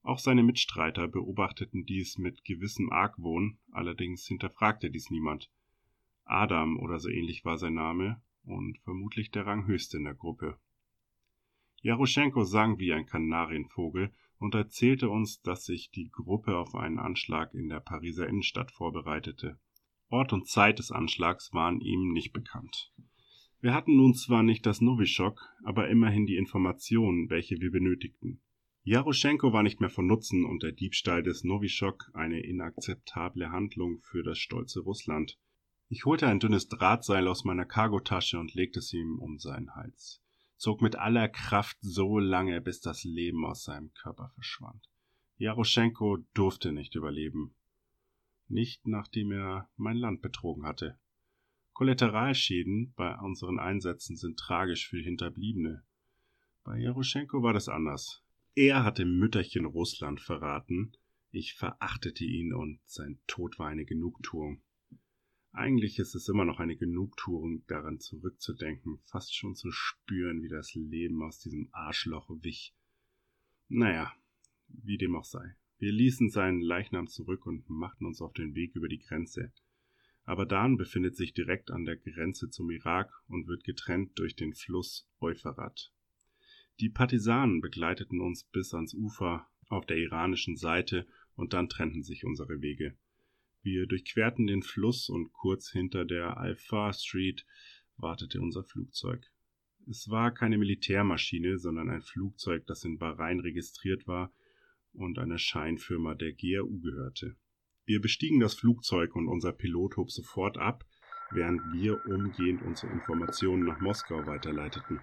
Auch 0.00 0.20
seine 0.20 0.42
Mitstreiter 0.42 1.06
beobachteten 1.06 1.84
dies 1.84 2.16
mit 2.16 2.46
gewissem 2.46 2.90
Argwohn, 2.90 3.58
allerdings 3.72 4.26
hinterfragte 4.26 4.90
dies 4.90 5.10
niemand. 5.10 5.50
Adam 6.24 6.78
oder 6.78 6.98
so 6.98 7.10
ähnlich 7.10 7.44
war 7.44 7.58
sein 7.58 7.74
Name 7.74 8.22
und 8.42 8.78
vermutlich 8.84 9.32
der 9.32 9.44
Ranghöchste 9.44 9.98
in 9.98 10.04
der 10.04 10.14
Gruppe. 10.14 10.58
Jaroschenko 11.86 12.42
sang 12.42 12.80
wie 12.80 12.92
ein 12.92 13.06
Kanarienvogel 13.06 14.10
und 14.40 14.56
erzählte 14.56 15.08
uns, 15.08 15.40
dass 15.42 15.66
sich 15.66 15.92
die 15.92 16.10
Gruppe 16.10 16.56
auf 16.56 16.74
einen 16.74 16.98
Anschlag 16.98 17.54
in 17.54 17.68
der 17.68 17.78
Pariser 17.78 18.26
Innenstadt 18.26 18.72
vorbereitete. 18.72 19.60
Ort 20.08 20.32
und 20.32 20.48
Zeit 20.48 20.80
des 20.80 20.90
Anschlags 20.90 21.54
waren 21.54 21.80
ihm 21.80 22.12
nicht 22.12 22.32
bekannt. 22.32 22.92
Wir 23.60 23.72
hatten 23.72 23.94
nun 23.94 24.14
zwar 24.14 24.42
nicht 24.42 24.66
das 24.66 24.80
Novichok, 24.80 25.40
aber 25.62 25.88
immerhin 25.88 26.26
die 26.26 26.34
Informationen, 26.34 27.30
welche 27.30 27.60
wir 27.60 27.70
benötigten. 27.70 28.40
Jaroschenko 28.82 29.52
war 29.52 29.62
nicht 29.62 29.80
mehr 29.80 29.88
von 29.88 30.08
Nutzen 30.08 30.44
und 30.44 30.64
der 30.64 30.72
Diebstahl 30.72 31.22
des 31.22 31.44
Novichok 31.44 32.10
eine 32.14 32.40
inakzeptable 32.40 33.52
Handlung 33.52 34.00
für 34.02 34.24
das 34.24 34.40
stolze 34.40 34.80
Russland. 34.80 35.38
Ich 35.88 36.04
holte 36.04 36.26
ein 36.26 36.40
dünnes 36.40 36.66
Drahtseil 36.66 37.28
aus 37.28 37.44
meiner 37.44 37.64
Cargotasche 37.64 38.40
und 38.40 38.54
legte 38.54 38.80
es 38.80 38.92
ihm 38.92 39.20
um 39.20 39.38
seinen 39.38 39.76
Hals, 39.76 40.20
zog 40.56 40.82
mit 40.82 40.96
aller 40.96 41.28
Kraft 41.28 41.76
so 41.80 42.18
lange, 42.18 42.60
bis 42.60 42.80
das 42.80 43.04
Leben 43.04 43.44
aus 43.44 43.64
seinem 43.64 43.92
Körper 43.94 44.30
verschwand. 44.34 44.88
Jaroschenko 45.38 46.18
durfte 46.34 46.72
nicht 46.72 46.94
überleben. 46.94 47.54
Nicht 48.48 48.86
nachdem 48.86 49.32
er 49.32 49.68
mein 49.76 49.96
Land 49.96 50.22
betrogen 50.22 50.64
hatte. 50.64 50.98
Kollateralschäden 51.72 52.94
bei 52.96 53.18
unseren 53.18 53.58
Einsätzen 53.58 54.16
sind 54.16 54.38
tragisch 54.38 54.88
für 54.88 54.98
Hinterbliebene. 54.98 55.84
Bei 56.64 56.78
Jaroschenko 56.78 57.42
war 57.42 57.52
das 57.52 57.68
anders. 57.68 58.22
Er 58.54 58.84
hatte 58.84 59.04
Mütterchen 59.04 59.66
Russland 59.66 60.20
verraten, 60.20 60.96
ich 61.30 61.52
verachtete 61.52 62.24
ihn 62.24 62.54
und 62.54 62.80
sein 62.86 63.18
Tod 63.26 63.58
war 63.58 63.68
eine 63.68 63.84
Genugtuung. 63.84 64.62
Eigentlich 65.56 65.98
ist 65.98 66.14
es 66.14 66.28
immer 66.28 66.44
noch 66.44 66.60
eine 66.60 66.76
Genugtuung, 66.76 67.66
daran 67.66 67.98
zurückzudenken, 67.98 68.98
fast 69.04 69.34
schon 69.34 69.54
zu 69.54 69.70
spüren, 69.70 70.42
wie 70.42 70.50
das 70.50 70.74
Leben 70.74 71.22
aus 71.22 71.38
diesem 71.38 71.70
Arschloch 71.72 72.28
wich. 72.42 72.74
Naja, 73.68 74.12
wie 74.68 74.98
dem 74.98 75.16
auch 75.16 75.24
sei. 75.24 75.56
Wir 75.78 75.92
ließen 75.92 76.28
seinen 76.28 76.60
Leichnam 76.60 77.06
zurück 77.06 77.46
und 77.46 77.70
machten 77.70 78.04
uns 78.04 78.20
auf 78.20 78.34
den 78.34 78.54
Weg 78.54 78.76
über 78.76 78.86
die 78.86 78.98
Grenze. 78.98 79.50
Abadan 80.24 80.76
befindet 80.76 81.16
sich 81.16 81.32
direkt 81.32 81.70
an 81.70 81.86
der 81.86 81.96
Grenze 81.96 82.50
zum 82.50 82.70
Irak 82.70 83.10
und 83.26 83.46
wird 83.46 83.64
getrennt 83.64 84.18
durch 84.18 84.36
den 84.36 84.52
Fluss 84.52 85.08
Euphrat. 85.20 85.90
Die 86.80 86.90
Partisanen 86.90 87.62
begleiteten 87.62 88.20
uns 88.20 88.44
bis 88.44 88.74
ans 88.74 88.92
Ufer 88.92 89.48
auf 89.68 89.86
der 89.86 89.96
iranischen 89.96 90.58
Seite 90.58 91.06
und 91.34 91.54
dann 91.54 91.70
trennten 91.70 92.02
sich 92.02 92.26
unsere 92.26 92.60
Wege. 92.60 92.94
Wir 93.66 93.88
durchquerten 93.88 94.46
den 94.46 94.62
Fluss 94.62 95.08
und 95.08 95.32
kurz 95.32 95.72
hinter 95.72 96.04
der 96.04 96.36
Alpha 96.36 96.92
Street 96.92 97.44
wartete 97.96 98.40
unser 98.40 98.62
Flugzeug. 98.62 99.26
Es 99.90 100.08
war 100.08 100.32
keine 100.32 100.56
Militärmaschine, 100.56 101.58
sondern 101.58 101.90
ein 101.90 102.02
Flugzeug, 102.02 102.64
das 102.68 102.84
in 102.84 102.96
Bahrain 102.96 103.40
registriert 103.40 104.06
war 104.06 104.32
und 104.92 105.18
einer 105.18 105.38
Scheinfirma 105.38 106.14
der 106.14 106.32
GRU 106.34 106.78
gehörte. 106.78 107.34
Wir 107.86 108.00
bestiegen 108.00 108.38
das 108.38 108.54
Flugzeug 108.54 109.16
und 109.16 109.26
unser 109.26 109.52
Pilot 109.52 109.96
hob 109.96 110.12
sofort 110.12 110.58
ab, 110.58 110.84
während 111.32 111.60
wir 111.72 112.06
umgehend 112.06 112.62
unsere 112.62 112.92
Informationen 112.92 113.64
nach 113.64 113.80
Moskau 113.80 114.28
weiterleiteten. 114.28 115.00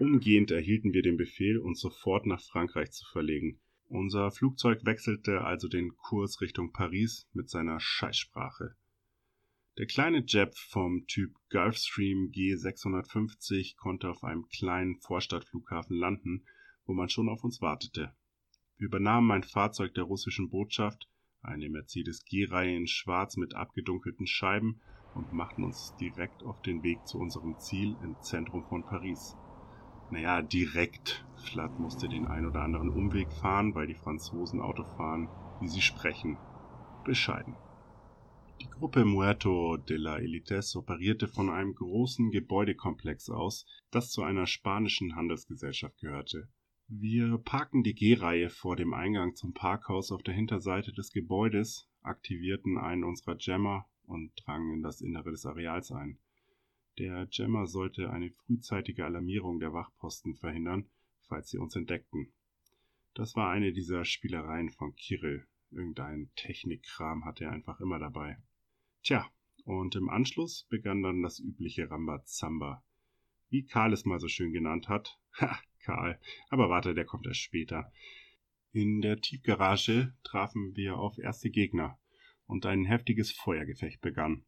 Umgehend 0.00 0.50
erhielten 0.50 0.94
wir 0.94 1.02
den 1.02 1.16
Befehl, 1.16 1.58
uns 1.58 1.78
sofort 1.78 2.26
nach 2.26 2.40
Frankreich 2.40 2.90
zu 2.90 3.04
verlegen. 3.12 3.60
Unser 3.90 4.30
Flugzeug 4.30 4.84
wechselte 4.84 5.44
also 5.44 5.66
den 5.66 5.96
Kurs 5.96 6.42
Richtung 6.42 6.72
Paris 6.72 7.26
mit 7.32 7.48
seiner 7.48 7.80
Scheißsprache. 7.80 8.76
Der 9.78 9.86
kleine 9.86 10.24
Jeb 10.26 10.54
vom 10.56 11.06
Typ 11.06 11.34
Gulfstream 11.50 12.30
G650 12.30 13.76
konnte 13.78 14.10
auf 14.10 14.24
einem 14.24 14.46
kleinen 14.48 15.00
Vorstadtflughafen 15.00 15.96
landen, 15.96 16.44
wo 16.84 16.92
man 16.92 17.08
schon 17.08 17.30
auf 17.30 17.44
uns 17.44 17.62
wartete. 17.62 18.14
Wir 18.76 18.86
übernahmen 18.88 19.30
ein 19.30 19.42
Fahrzeug 19.42 19.94
der 19.94 20.04
russischen 20.04 20.50
Botschaft, 20.50 21.08
eine 21.40 21.70
Mercedes 21.70 22.24
G-Reihe 22.26 22.76
in 22.76 22.86
Schwarz 22.86 23.38
mit 23.38 23.54
abgedunkelten 23.54 24.26
Scheiben 24.26 24.82
und 25.14 25.32
machten 25.32 25.64
uns 25.64 25.94
direkt 25.96 26.42
auf 26.42 26.60
den 26.60 26.82
Weg 26.82 27.06
zu 27.06 27.18
unserem 27.18 27.58
Ziel 27.58 27.96
im 28.02 28.20
Zentrum 28.20 28.64
von 28.64 28.84
Paris. 28.84 29.34
Naja, 30.10 30.42
direkt. 30.42 31.24
Flat 31.36 31.78
musste 31.78 32.08
den 32.08 32.26
ein 32.26 32.46
oder 32.46 32.62
anderen 32.62 32.88
Umweg 32.88 33.32
fahren, 33.32 33.74
weil 33.74 33.86
die 33.86 33.94
Franzosen 33.94 34.60
Auto 34.60 34.84
fahren, 34.84 35.28
wie 35.60 35.68
sie 35.68 35.80
sprechen. 35.80 36.36
Bescheiden. 37.04 37.54
Die 38.60 38.68
Gruppe 38.68 39.04
Muerto 39.04 39.76
de 39.76 39.96
la 39.96 40.18
Elites 40.18 40.74
operierte 40.74 41.28
von 41.28 41.48
einem 41.48 41.74
großen 41.74 42.30
Gebäudekomplex 42.30 43.30
aus, 43.30 43.66
das 43.90 44.10
zu 44.10 44.22
einer 44.22 44.46
spanischen 44.46 45.14
Handelsgesellschaft 45.14 45.98
gehörte. 46.00 46.48
Wir 46.88 47.38
parken 47.38 47.82
die 47.82 47.94
G-Reihe 47.94 48.50
vor 48.50 48.74
dem 48.74 48.94
Eingang 48.94 49.34
zum 49.36 49.52
Parkhaus 49.52 50.10
auf 50.10 50.22
der 50.22 50.34
Hinterseite 50.34 50.92
des 50.92 51.12
Gebäudes, 51.12 51.86
aktivierten 52.02 52.78
einen 52.78 53.04
unserer 53.04 53.36
Jammer 53.38 53.86
und 54.06 54.32
drangen 54.36 54.72
in 54.72 54.82
das 54.82 55.02
Innere 55.02 55.30
des 55.30 55.44
Areals 55.44 55.92
ein. 55.92 56.18
Der 56.98 57.28
Jammer 57.30 57.68
sollte 57.68 58.10
eine 58.10 58.32
frühzeitige 58.32 59.04
Alarmierung 59.04 59.60
der 59.60 59.72
Wachposten 59.72 60.34
verhindern, 60.34 60.90
falls 61.28 61.48
sie 61.48 61.58
uns 61.58 61.76
entdeckten. 61.76 62.32
Das 63.14 63.36
war 63.36 63.50
eine 63.50 63.72
dieser 63.72 64.04
Spielereien 64.04 64.70
von 64.70 64.96
Kirill. 64.96 65.46
Irgendein 65.70 66.28
Technikkram 66.34 67.24
hatte 67.24 67.44
er 67.44 67.52
einfach 67.52 67.78
immer 67.78 68.00
dabei. 68.00 68.38
Tja, 69.04 69.30
und 69.64 69.94
im 69.94 70.08
Anschluss 70.08 70.66
begann 70.70 71.02
dann 71.02 71.22
das 71.22 71.38
übliche 71.38 71.88
Rambazamba. 71.88 72.82
Wie 73.48 73.64
Karl 73.64 73.92
es 73.92 74.04
mal 74.04 74.18
so 74.18 74.26
schön 74.28 74.52
genannt 74.52 74.88
hat. 74.88 75.20
Ha, 75.40 75.56
Karl. 75.84 76.18
Aber 76.48 76.68
warte, 76.68 76.94
der 76.94 77.04
kommt 77.04 77.26
erst 77.26 77.40
später. 77.40 77.92
In 78.72 79.02
der 79.02 79.20
Tiefgarage 79.20 80.16
trafen 80.24 80.74
wir 80.74 80.98
auf 80.98 81.16
erste 81.16 81.48
Gegner 81.48 81.96
und 82.46 82.66
ein 82.66 82.84
heftiges 82.84 83.30
Feuergefecht 83.30 84.00
begann. 84.00 84.44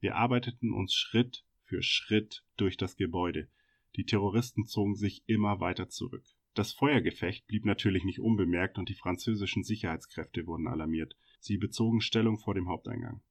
Wir 0.00 0.16
arbeiteten 0.16 0.72
uns 0.72 0.94
Schritt 0.94 1.44
für 1.72 1.82
Schritt 1.82 2.44
durch 2.58 2.76
das 2.76 2.96
Gebäude. 2.96 3.48
Die 3.96 4.04
Terroristen 4.04 4.66
zogen 4.66 4.94
sich 4.94 5.22
immer 5.26 5.58
weiter 5.58 5.88
zurück. 5.88 6.22
Das 6.52 6.74
Feuergefecht 6.74 7.46
blieb 7.46 7.64
natürlich 7.64 8.04
nicht 8.04 8.20
unbemerkt 8.20 8.76
und 8.76 8.90
die 8.90 8.94
französischen 8.94 9.64
Sicherheitskräfte 9.64 10.46
wurden 10.46 10.68
alarmiert. 10.68 11.16
Sie 11.40 11.56
bezogen 11.56 12.02
Stellung 12.02 12.38
vor 12.38 12.52
dem 12.52 12.68
Haupteingang. 12.68 13.22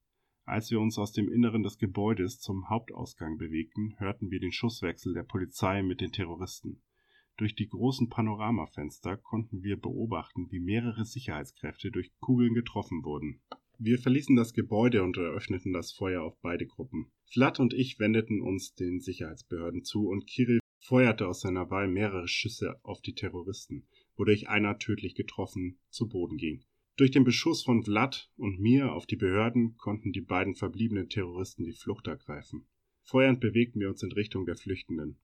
Als 0.43 0.71
wir 0.71 0.79
uns 0.79 0.97
aus 0.97 1.11
dem 1.11 1.31
Inneren 1.31 1.61
des 1.61 1.77
Gebäudes 1.77 2.39
zum 2.39 2.67
Hauptausgang 2.67 3.37
bewegten, 3.37 3.93
hörten 3.99 4.31
wir 4.31 4.39
den 4.39 4.51
Schusswechsel 4.51 5.13
der 5.13 5.23
Polizei 5.23 5.83
mit 5.83 6.01
den 6.01 6.11
Terroristen. 6.11 6.81
Durch 7.37 7.53
die 7.53 7.69
großen 7.69 8.09
Panoramafenster 8.09 9.17
konnten 9.17 9.61
wir 9.61 9.79
beobachten, 9.79 10.47
wie 10.49 10.59
mehrere 10.59 11.05
Sicherheitskräfte 11.05 11.91
durch 11.91 12.11
Kugeln 12.19 12.55
getroffen 12.55 13.03
wurden. 13.03 13.39
Wir 13.83 13.97
verließen 13.97 14.35
das 14.35 14.53
Gebäude 14.53 15.01
und 15.01 15.17
eröffneten 15.17 15.73
das 15.73 15.91
Feuer 15.91 16.21
auf 16.21 16.39
beide 16.43 16.67
Gruppen. 16.67 17.11
Flatt 17.25 17.59
und 17.59 17.73
ich 17.73 17.97
wendeten 17.97 18.39
uns 18.39 18.75
den 18.75 18.99
Sicherheitsbehörden 18.99 19.83
zu 19.83 20.07
und 20.07 20.27
Kirill 20.27 20.59
feuerte 20.77 21.27
aus 21.27 21.41
seiner 21.41 21.71
Wahl 21.71 21.87
mehrere 21.87 22.27
Schüsse 22.27 22.79
auf 22.83 23.01
die 23.01 23.15
Terroristen, 23.15 23.87
wodurch 24.15 24.47
einer 24.47 24.77
tödlich 24.77 25.15
getroffen 25.15 25.79
zu 25.89 26.07
Boden 26.07 26.37
ging. 26.37 26.63
Durch 26.95 27.09
den 27.09 27.23
Beschuss 27.23 27.63
von 27.63 27.83
Vlad 27.83 28.31
und 28.37 28.59
mir 28.59 28.93
auf 28.93 29.07
die 29.07 29.15
Behörden 29.15 29.75
konnten 29.77 30.11
die 30.11 30.21
beiden 30.21 30.53
verbliebenen 30.53 31.09
Terroristen 31.09 31.63
die 31.63 31.73
Flucht 31.73 32.05
ergreifen. 32.05 32.67
Feuernd 33.01 33.39
bewegten 33.39 33.79
wir 33.79 33.89
uns 33.89 34.03
in 34.03 34.11
Richtung 34.11 34.45
der 34.45 34.57
Flüchtenden. 34.57 35.17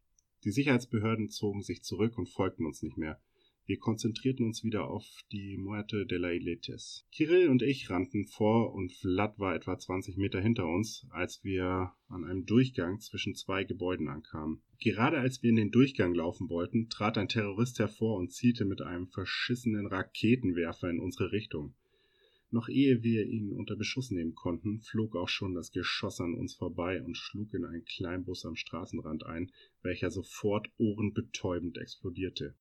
Die 0.45 0.51
Sicherheitsbehörden 0.51 1.29
zogen 1.29 1.61
sich 1.61 1.83
zurück 1.83 2.17
und 2.17 2.27
folgten 2.27 2.65
uns 2.65 2.81
nicht 2.81 2.97
mehr. 2.97 3.21
Wir 3.67 3.79
konzentrierten 3.79 4.45
uns 4.45 4.63
wieder 4.63 4.87
auf 4.87 5.05
die 5.33 5.57
Muerte 5.57 6.05
de 6.05 6.17
la 6.17 6.31
Iletes. 6.31 7.05
Kirill 7.11 7.49
und 7.49 7.61
ich 7.61 7.89
rannten 7.89 8.25
vor 8.25 8.73
und 8.73 8.93
Vlad 8.93 9.37
war 9.39 9.55
etwa 9.55 9.77
20 9.77 10.15
Meter 10.15 10.39
hinter 10.39 10.65
uns, 10.65 11.05
als 11.09 11.43
wir 11.43 11.91
an 12.07 12.23
einem 12.23 12.45
Durchgang 12.45 13.01
zwischen 13.01 13.35
zwei 13.35 13.65
Gebäuden 13.65 14.07
ankamen. 14.07 14.61
Gerade 14.79 15.19
als 15.19 15.43
wir 15.43 15.49
in 15.49 15.57
den 15.57 15.71
Durchgang 15.71 16.15
laufen 16.15 16.47
wollten, 16.47 16.87
trat 16.87 17.17
ein 17.17 17.27
Terrorist 17.27 17.77
hervor 17.79 18.15
und 18.15 18.31
zielte 18.31 18.63
mit 18.63 18.81
einem 18.81 19.09
verschissenen 19.09 19.85
Raketenwerfer 19.85 20.89
in 20.89 21.01
unsere 21.01 21.33
Richtung. 21.33 21.73
Noch 22.49 22.69
ehe 22.69 23.03
wir 23.03 23.25
ihn 23.25 23.51
unter 23.51 23.75
Beschuss 23.75 24.11
nehmen 24.11 24.33
konnten, 24.33 24.79
flog 24.79 25.17
auch 25.17 25.27
schon 25.27 25.53
das 25.53 25.73
Geschoss 25.73 26.21
an 26.21 26.35
uns 26.35 26.55
vorbei 26.55 27.03
und 27.03 27.17
schlug 27.17 27.53
in 27.53 27.65
einen 27.65 27.83
Kleinbus 27.83 28.45
am 28.45 28.55
Straßenrand 28.55 29.25
ein, 29.25 29.51
welcher 29.81 30.09
sofort 30.09 30.69
ohrenbetäubend 30.77 31.77
explodierte. 31.77 32.55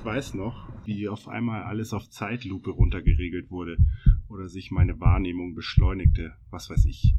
Ich 0.00 0.06
weiß 0.06 0.32
noch, 0.32 0.66
wie 0.86 1.08
auf 1.10 1.28
einmal 1.28 1.64
alles 1.64 1.92
auf 1.92 2.08
Zeitlupe 2.08 2.70
runtergeregelt 2.70 3.50
wurde 3.50 3.76
oder 4.30 4.48
sich 4.48 4.70
meine 4.70 4.98
Wahrnehmung 4.98 5.54
beschleunigte, 5.54 6.32
was 6.48 6.70
weiß 6.70 6.86
ich. 6.86 7.16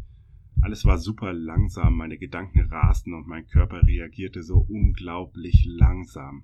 Alles 0.64 0.84
war 0.84 0.98
super 0.98 1.32
langsam, 1.32 1.96
meine 1.96 2.18
Gedanken 2.18 2.62
rasten 2.72 3.14
und 3.14 3.28
mein 3.28 3.46
Körper 3.46 3.86
reagierte 3.86 4.42
so 4.42 4.66
unglaublich 4.68 5.64
langsam. 5.68 6.44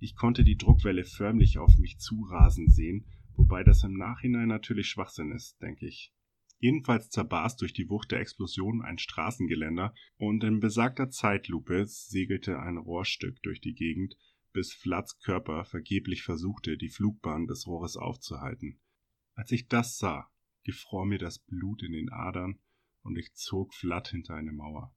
Ich 0.00 0.16
konnte 0.16 0.42
die 0.42 0.56
Druckwelle 0.56 1.04
förmlich 1.04 1.58
auf 1.58 1.78
mich 1.78 1.98
zurasen 1.98 2.68
sehen, 2.68 3.06
wobei 3.36 3.62
das 3.62 3.84
im 3.84 3.92
Nachhinein 3.92 4.48
natürlich 4.48 4.88
Schwachsinn 4.88 5.30
ist, 5.30 5.62
denke 5.62 5.86
ich. 5.86 6.12
Jedenfalls 6.58 7.10
zerbarst 7.10 7.60
durch 7.60 7.72
die 7.72 7.88
Wucht 7.88 8.10
der 8.10 8.18
Explosion 8.18 8.82
ein 8.82 8.98
Straßengeländer 8.98 9.94
und 10.16 10.42
in 10.42 10.58
besagter 10.58 11.10
Zeitlupe 11.10 11.84
segelte 11.86 12.58
ein 12.58 12.76
Rohrstück 12.76 13.40
durch 13.42 13.60
die 13.60 13.74
Gegend, 13.74 14.16
bis 14.52 14.72
Flats 14.72 15.18
Körper 15.20 15.64
vergeblich 15.64 16.22
versuchte, 16.22 16.76
die 16.76 16.88
Flugbahn 16.88 17.46
des 17.46 17.66
Rohres 17.66 17.96
aufzuhalten. 17.96 18.80
Als 19.34 19.52
ich 19.52 19.68
das 19.68 19.98
sah, 19.98 20.30
gefror 20.64 21.06
mir 21.06 21.18
das 21.18 21.38
Blut 21.38 21.82
in 21.82 21.92
den 21.92 22.10
Adern 22.10 22.58
und 23.02 23.16
ich 23.16 23.32
zog 23.34 23.74
Flat 23.74 24.08
hinter 24.08 24.34
eine 24.34 24.52
Mauer. 24.52 24.94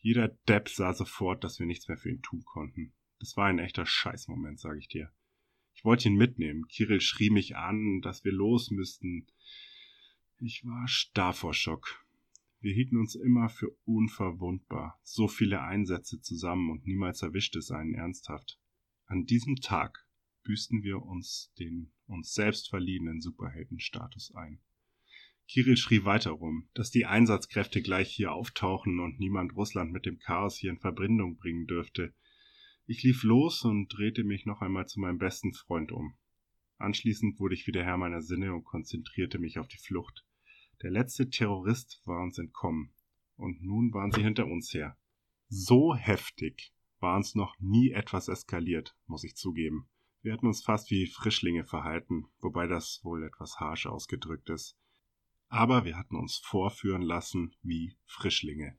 Jeder 0.00 0.28
Depp 0.48 0.68
sah 0.68 0.92
sofort, 0.92 1.44
dass 1.44 1.58
wir 1.58 1.66
nichts 1.66 1.88
mehr 1.88 1.96
für 1.96 2.10
ihn 2.10 2.22
tun 2.22 2.44
konnten. 2.44 2.92
Das 3.20 3.36
war 3.36 3.46
ein 3.46 3.58
echter 3.58 3.86
Scheißmoment, 3.86 4.60
sag 4.60 4.76
ich 4.76 4.88
dir. 4.88 5.10
Ich 5.72 5.84
wollte 5.84 6.08
ihn 6.08 6.16
mitnehmen. 6.16 6.68
Kirill 6.68 7.00
schrie 7.00 7.30
mich 7.30 7.56
an, 7.56 8.00
dass 8.02 8.24
wir 8.24 8.32
los 8.32 8.70
müssten. 8.70 9.26
Ich 10.38 10.64
war 10.64 10.86
starr 10.88 11.32
vor 11.32 11.54
Schock. 11.54 12.03
Wir 12.64 12.72
hielten 12.72 12.96
uns 12.96 13.14
immer 13.14 13.50
für 13.50 13.76
unverwundbar. 13.84 14.98
So 15.02 15.28
viele 15.28 15.60
Einsätze 15.60 16.22
zusammen 16.22 16.70
und 16.70 16.86
niemals 16.86 17.20
erwischte 17.20 17.58
es 17.58 17.70
einen 17.70 17.92
ernsthaft. 17.92 18.58
An 19.04 19.26
diesem 19.26 19.56
Tag 19.56 20.08
büßten 20.44 20.82
wir 20.82 21.02
uns 21.02 21.52
den 21.58 21.92
uns 22.06 22.32
selbst 22.32 22.70
verliehenen 22.70 23.20
Superheldenstatus 23.20 24.34
ein. 24.34 24.60
Kirill 25.46 25.76
schrie 25.76 26.06
weiter 26.06 26.30
rum, 26.30 26.70
dass 26.72 26.90
die 26.90 27.04
Einsatzkräfte 27.04 27.82
gleich 27.82 28.10
hier 28.10 28.32
auftauchen 28.32 28.98
und 28.98 29.20
niemand 29.20 29.54
Russland 29.54 29.92
mit 29.92 30.06
dem 30.06 30.18
Chaos 30.18 30.56
hier 30.56 30.70
in 30.70 30.80
Verbindung 30.80 31.36
bringen 31.36 31.66
dürfte. 31.66 32.14
Ich 32.86 33.02
lief 33.02 33.24
los 33.24 33.62
und 33.66 33.88
drehte 33.88 34.24
mich 34.24 34.46
noch 34.46 34.62
einmal 34.62 34.88
zu 34.88 35.00
meinem 35.00 35.18
besten 35.18 35.52
Freund 35.52 35.92
um. 35.92 36.14
Anschließend 36.78 37.38
wurde 37.40 37.56
ich 37.56 37.66
wieder 37.66 37.84
Herr 37.84 37.98
meiner 37.98 38.22
Sinne 38.22 38.54
und 38.54 38.64
konzentrierte 38.64 39.38
mich 39.38 39.58
auf 39.58 39.68
die 39.68 39.76
Flucht. 39.76 40.24
Der 40.84 40.90
letzte 40.90 41.30
Terrorist 41.30 42.02
war 42.04 42.22
uns 42.22 42.36
entkommen, 42.36 42.92
und 43.36 43.62
nun 43.62 43.94
waren 43.94 44.12
sie 44.12 44.22
hinter 44.22 44.44
uns 44.44 44.74
her. 44.74 44.98
So 45.48 45.94
heftig 45.94 46.74
war 47.00 47.16
uns 47.16 47.34
noch 47.34 47.58
nie 47.58 47.92
etwas 47.92 48.28
eskaliert, 48.28 48.94
muss 49.06 49.24
ich 49.24 49.34
zugeben. 49.34 49.88
Wir 50.20 50.34
hatten 50.34 50.46
uns 50.46 50.62
fast 50.62 50.90
wie 50.90 51.06
Frischlinge 51.06 51.64
verhalten, 51.64 52.26
wobei 52.38 52.66
das 52.66 53.00
wohl 53.02 53.24
etwas 53.24 53.58
harsch 53.60 53.86
ausgedrückt 53.86 54.50
ist. 54.50 54.76
Aber 55.48 55.86
wir 55.86 55.96
hatten 55.96 56.16
uns 56.16 56.36
vorführen 56.36 57.00
lassen 57.00 57.56
wie 57.62 57.96
Frischlinge. 58.04 58.76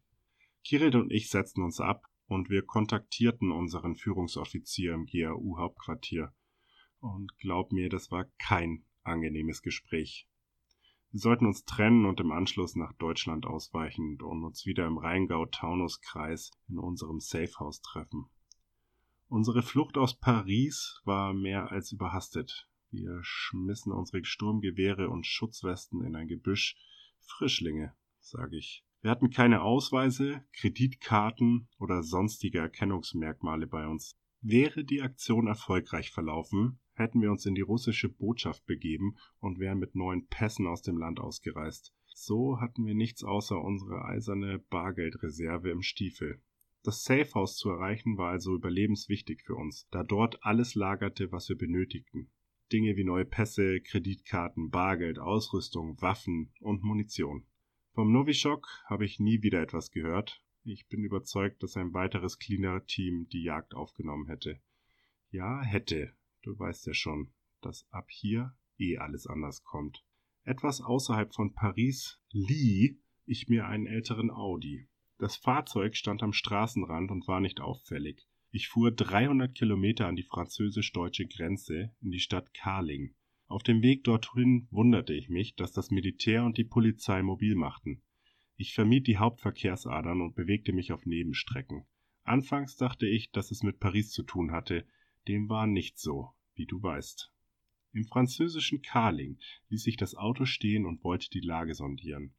Kirill 0.63 0.95
und 0.95 1.12
ich 1.12 1.31
setzten 1.31 1.63
uns 1.63 1.79
ab 1.79 2.05
und 2.27 2.51
wir 2.51 2.62
kontaktierten 2.62 3.51
unseren 3.51 3.95
Führungsoffizier 3.95 4.93
im 4.93 5.07
GAU-Hauptquartier. 5.07 6.35
Und 7.00 7.35
glaub 7.39 7.71
mir, 7.71 7.89
das 7.89 8.12
war 8.12 8.25
kein 8.38 8.85
angenehmes 9.01 9.63
Gespräch. 9.63 10.27
Wir 11.15 11.22
sollten 11.22 11.45
uns 11.45 11.63
trennen 11.63 12.05
und 12.05 12.19
im 12.19 12.34
Anschluss 12.34 12.75
nach 12.75 12.91
Deutschland 12.91 13.45
ausweichen 13.45 14.22
und 14.22 14.43
uns 14.43 14.65
wieder 14.65 14.86
im 14.86 14.98
Rheingau-Taunus-Kreis 14.98 16.51
in 16.67 16.77
unserem 16.77 17.22
Safehouse 17.22 17.81
treffen. 17.81 18.25
Unsere 19.29 19.62
Flucht 19.62 19.98
aus 19.98 20.19
Paris 20.19 21.00
war 21.05 21.34
mehr 21.34 21.72
als 21.72 21.93
überhastet. 21.93 22.67
Wir 22.91 23.17
schmissen 23.22 23.93
unsere 23.93 24.25
Sturmgewehre 24.25 25.10
und 25.10 25.25
Schutzwesten 25.25 26.03
in 26.03 26.17
ein 26.17 26.27
Gebüsch. 26.27 26.75
Frischlinge, 27.22 27.95
sage 28.19 28.57
ich. 28.57 28.84
Wir 29.00 29.10
hatten 29.10 29.29
keine 29.29 29.62
Ausweise, 29.62 30.43
Kreditkarten 30.51 31.69
oder 31.79 32.03
sonstige 32.03 32.60
Erkennungsmerkmale 32.60 33.67
bei 33.67 33.88
uns. 33.88 34.17
Wäre 34.41 34.84
die 34.84 35.01
Aktion 35.01 35.48
erfolgreich 35.48 36.12
verlaufen, 36.12 36.81
hätten 36.95 37.21
wir 37.21 37.31
uns 37.31 37.45
in 37.45 37.55
die 37.55 37.61
russische 37.61 38.09
Botschaft 38.09 38.65
begeben 38.65 39.15
und 39.39 39.59
wären 39.59 39.79
mit 39.79 39.95
neuen 39.95 40.27
Pässen 40.27 40.67
aus 40.67 40.81
dem 40.81 40.97
Land 40.97 41.19
ausgereist. 41.19 41.93
So 42.07 42.59
hatten 42.59 42.85
wir 42.85 42.95
nichts 42.95 43.23
außer 43.23 43.61
unsere 43.61 44.05
eiserne 44.05 44.59
Bargeldreserve 44.69 45.69
im 45.69 45.81
Stiefel. 45.81 46.41
Das 46.83 47.03
Safehouse 47.03 47.57
zu 47.57 47.69
erreichen 47.69 48.17
war 48.17 48.31
also 48.31 48.55
überlebenswichtig 48.55 49.41
für 49.41 49.55
uns, 49.55 49.87
da 49.91 50.03
dort 50.03 50.43
alles 50.43 50.75
lagerte, 50.75 51.31
was 51.31 51.49
wir 51.49 51.57
benötigten. 51.57 52.29
Dinge 52.71 52.95
wie 52.95 53.03
neue 53.03 53.25
Pässe, 53.25 53.79
Kreditkarten, 53.81 54.69
Bargeld, 54.69 55.19
Ausrüstung, 55.19 56.01
Waffen 56.01 56.53
und 56.59 56.83
Munition. 56.83 57.45
Vom 57.93 58.11
Novichok 58.11 58.67
habe 58.85 59.05
ich 59.05 59.19
nie 59.19 59.41
wieder 59.41 59.61
etwas 59.61 59.91
gehört. 59.91 60.43
Ich 60.63 60.87
bin 60.87 61.03
überzeugt, 61.03 61.63
dass 61.63 61.77
ein 61.77 61.93
weiteres 61.93 62.39
Cleaner-Team 62.39 63.29
die 63.29 63.43
Jagd 63.43 63.74
aufgenommen 63.74 64.27
hätte. 64.27 64.59
Ja, 65.31 65.61
hätte, 65.61 66.13
Du 66.46 66.60
weißt 66.60 66.86
ja 66.86 66.94
schon, 66.94 67.31
dass 67.62 67.88
ab 67.90 68.12
hier 68.12 68.55
eh 68.77 68.98
alles 68.98 69.25
anders 69.25 69.64
kommt. 69.64 70.05
Etwas 70.44 70.79
außerhalb 70.79 71.34
von 71.34 71.55
Paris 71.55 72.20
lieh 72.29 73.00
ich 73.25 73.48
mir 73.48 73.66
einen 73.66 73.88
älteren 73.88 74.29
Audi. 74.29 74.88
Das 75.18 75.38
Fahrzeug 75.38 75.96
stand 75.96 76.22
am 76.22 76.34
Straßenrand 76.34 77.10
und 77.10 77.27
war 77.27 77.40
nicht 77.40 77.62
auffällig. 77.62 78.27
Ich 78.51 78.68
fuhr 78.68 78.92
300 78.92 79.55
Kilometer 79.55 80.05
an 80.05 80.16
die 80.16 80.24
französisch-deutsche 80.24 81.25
Grenze 81.25 81.96
in 82.00 82.12
die 82.12 82.20
Stadt 82.20 82.53
Karling. 82.53 83.16
Auf 83.48 83.64
dem 83.64 83.81
Weg 83.81 84.03
dorthin 84.03 84.68
wunderte 84.70 85.16
ich 85.16 85.29
mich, 85.29 85.55
dass 85.55 85.72
das 85.72 85.90
Militär 85.90 86.44
und 86.44 86.60
die 86.60 86.64
Polizei 86.64 87.24
mobil 87.24 87.55
machten. 87.55 88.03
Ich 88.55 88.75
vermied 88.75 89.08
die 89.08 89.18
Hauptverkehrsadern 89.18 90.22
und 90.22 90.36
bewegte 90.36 90.74
mich 90.74 90.92
auf 90.92 91.08
Nebenstrecken. 91.08 91.88
Anfangs 92.24 92.75
dachte 92.75 93.08
ich, 93.08 93.31
dass 93.31 93.50
es 93.50 93.64
mit 93.64 93.79
Paris 93.79 94.12
zu 94.12 94.22
tun 94.22 94.51
hatte, 94.51 94.86
dem 95.27 95.50
war 95.50 95.66
nicht 95.66 95.98
so, 95.98 96.34
wie 96.55 96.65
du 96.65 96.81
weißt. 96.81 97.31
Im 97.94 98.05
französischen 98.05 98.81
Karling 98.81 99.39
ließ 99.70 99.87
ich 99.87 99.96
das 99.96 100.15
Auto 100.15 100.46
stehen 100.46 100.85
und 100.85 101.03
wollte 101.03 101.29
die 101.29 101.39
Lage 101.39 101.75
sondieren. 101.75 102.33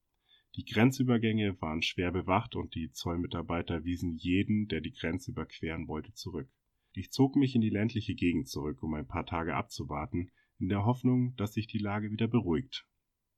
Die 0.57 0.65
Grenzübergänge 0.65 1.61
waren 1.61 1.83
schwer 1.83 2.11
bewacht 2.11 2.57
und 2.57 2.75
die 2.75 2.91
Zollmitarbeiter 2.91 3.85
wiesen 3.85 4.17
jeden, 4.17 4.69
der 4.69 4.81
die 4.81 4.93
Grenze 4.93 5.31
überqueren 5.31 5.87
wollte, 5.89 6.13
zurück. 6.15 6.49
Ich 6.93 7.11
zog 7.11 7.37
mich 7.37 7.55
in 7.55 7.61
die 7.61 7.71
ländliche 7.71 8.15
Gegend 8.15 8.49
zurück, 8.49 8.83
um 8.83 8.95
ein 8.95 9.07
paar 9.07 9.27
Tage 9.27 9.55
abzuwarten, 9.55 10.31
in 10.59 10.69
der 10.71 10.87
Hoffnung, 10.87 11.37
dass 11.37 11.53
sich 11.53 11.67
die 11.67 11.79
Lage 11.79 12.11
wieder 12.11 12.27
beruhigt. 12.27 12.87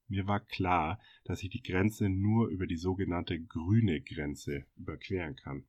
Mir 0.07 0.27
war 0.27 0.41
klar, 0.41 1.01
dass 1.25 1.43
ich 1.43 1.51
die 1.51 1.63
Grenze 1.63 2.09
nur 2.09 2.49
über 2.49 2.67
die 2.67 2.77
sogenannte 2.77 3.41
grüne 3.41 4.01
Grenze 4.01 4.67
überqueren 4.77 5.37
kann. 5.37 5.67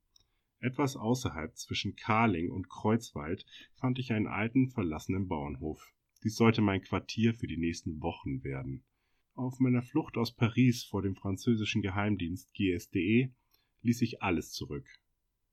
Etwas 0.62 0.98
außerhalb 0.98 1.56
zwischen 1.56 1.96
Karling 1.96 2.52
und 2.52 2.70
Kreuzwald 2.70 3.46
fand 3.76 3.98
ich 3.98 4.12
einen 4.12 4.28
alten, 4.28 4.70
verlassenen 4.70 5.28
Bauernhof. 5.28 5.94
Dies 6.24 6.36
sollte 6.36 6.62
mein 6.62 6.82
Quartier 6.82 7.34
für 7.34 7.48
die 7.48 7.58
nächsten 7.58 8.02
Wochen 8.02 8.44
werden. 8.44 8.84
Auf 9.36 9.60
meiner 9.60 9.82
Flucht 9.82 10.18
aus 10.18 10.36
Paris 10.36 10.84
vor 10.84 11.02
dem 11.02 11.16
französischen 11.16 11.82
Geheimdienst 11.82 12.54
GSDE 12.54 13.34
ließ 13.84 14.02
ich 14.02 14.22
alles 14.22 14.52
zurück. 14.52 14.86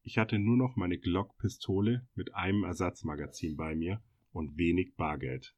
Ich 0.02 0.18
hatte 0.18 0.40
nur 0.40 0.56
noch 0.56 0.74
meine 0.74 0.98
Glock-Pistole 0.98 2.08
mit 2.16 2.34
einem 2.34 2.64
Ersatzmagazin 2.64 3.56
bei 3.56 3.76
mir 3.76 4.02
und 4.32 4.58
wenig 4.58 4.96
Bargeld. 4.96 5.54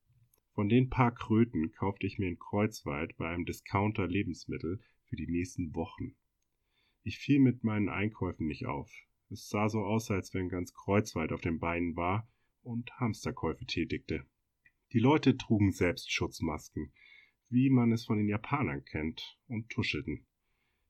Von 0.53 0.69
den 0.69 0.91
paar 0.91 1.15
Kröten 1.15 1.73
kaufte 1.73 2.07
ich 2.07 2.19
mir 2.19 2.29
in 2.29 2.39
Kreuzwald 2.39 3.17
bei 3.17 3.29
einem 3.29 3.47
Discounter 3.47 4.07
Lebensmittel 4.07 4.81
für 5.07 5.17
die 5.17 5.27
nächsten 5.27 5.75
Wochen. 5.75 6.17
Ich 7.03 7.19
fiel 7.19 7.41
mit 7.41 7.65
meinen 7.65 7.89
Einkäufen 7.89 8.47
nicht 8.47 8.67
auf. 8.67 8.91
Es 9.31 9.49
sah 9.49 9.69
so 9.69 9.81
aus, 9.81 10.11
als 10.11 10.33
wenn 10.33 10.49
ganz 10.49 10.73
Kreuzwald 10.73 11.33
auf 11.33 11.41
den 11.41 11.59
Beinen 11.59 11.97
war 11.97 12.27
und 12.63 12.91
Hamsterkäufe 12.93 13.67
tätigte. 13.67 14.25
Die 14.93 15.01
Leute 15.01 15.37
trugen 15.37 15.71
selbst 15.71 16.11
Schutzmasken, 16.11 16.93
wie 17.51 17.69
man 17.69 17.93
es 17.93 18.07
von 18.07 18.17
den 18.17 18.29
Japanern 18.29 18.85
kennt, 18.85 19.39
und 19.47 19.69
tuschelten. 19.69 20.27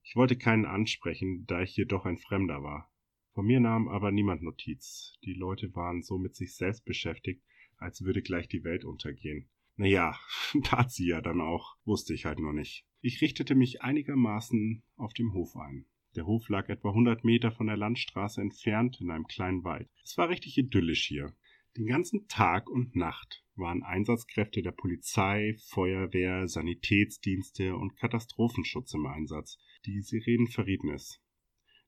Ich 0.03 0.15
wollte 0.15 0.37
keinen 0.37 0.67
ansprechen, 0.67 1.47
da 1.47 1.63
ich 1.63 1.77
jedoch 1.77 2.05
ein 2.05 2.19
Fremder 2.19 2.63
war. 2.63 2.91
Von 3.35 3.47
mir 3.47 3.61
nahm 3.61 3.89
aber 3.89 4.11
niemand 4.11 4.43
Notiz. 4.43 5.19
Die 5.25 5.35
Leute 5.35 5.75
waren 5.75 6.03
so 6.03 6.17
mit 6.17 6.35
sich 6.35 6.55
selbst 6.55 6.85
beschäftigt, 6.85 7.43
als 7.77 8.03
würde 8.03 8.23
gleich 8.23 8.49
die 8.49 8.65
Welt 8.65 8.85
untergehen. 8.85 9.49
Naja, 9.77 10.19
tat 10.63 10.93
sie 10.93 11.09
ja 11.09 11.21
dann 11.21 11.41
auch, 11.41 11.77
wusste 11.85 12.15
ich 12.15 12.25
halt 12.25 12.39
nur 12.39 12.53
nicht. 12.53 12.85
Ich 13.01 13.21
richtete 13.21 13.55
mich 13.55 13.83
einigermaßen 13.83 14.83
auf 14.97 15.13
dem 15.13 15.35
Hof 15.35 15.57
ein. 15.57 15.87
Der 16.19 16.27
Hof 16.27 16.49
lag 16.49 16.69
etwa 16.69 16.89
100 16.89 17.23
Meter 17.23 17.53
von 17.53 17.69
der 17.69 17.77
Landstraße 17.77 18.41
entfernt 18.41 19.01
in 19.01 19.13
einem 19.13 19.29
kleinen 19.29 19.63
Wald. 19.63 19.89
Es 20.03 20.19
war 20.19 20.29
richtig 20.29 20.59
idyllisch 20.59 21.07
hier. 21.07 21.33
Den 21.77 21.87
ganzen 21.87 22.27
Tag 22.27 22.69
und 22.69 22.97
Nacht 22.97 23.45
waren 23.55 23.85
Einsatzkräfte 23.85 24.61
der 24.61 24.73
Polizei, 24.73 25.55
Feuerwehr, 25.69 26.49
Sanitätsdienste 26.49 27.77
und 27.77 27.97
Katastrophenschutz 27.97 28.95
im 28.95 29.07
Einsatz. 29.07 29.59
Die 29.87 30.03
Sirenen 30.03 30.49
verrieten 30.49 30.91
es. 30.91 31.23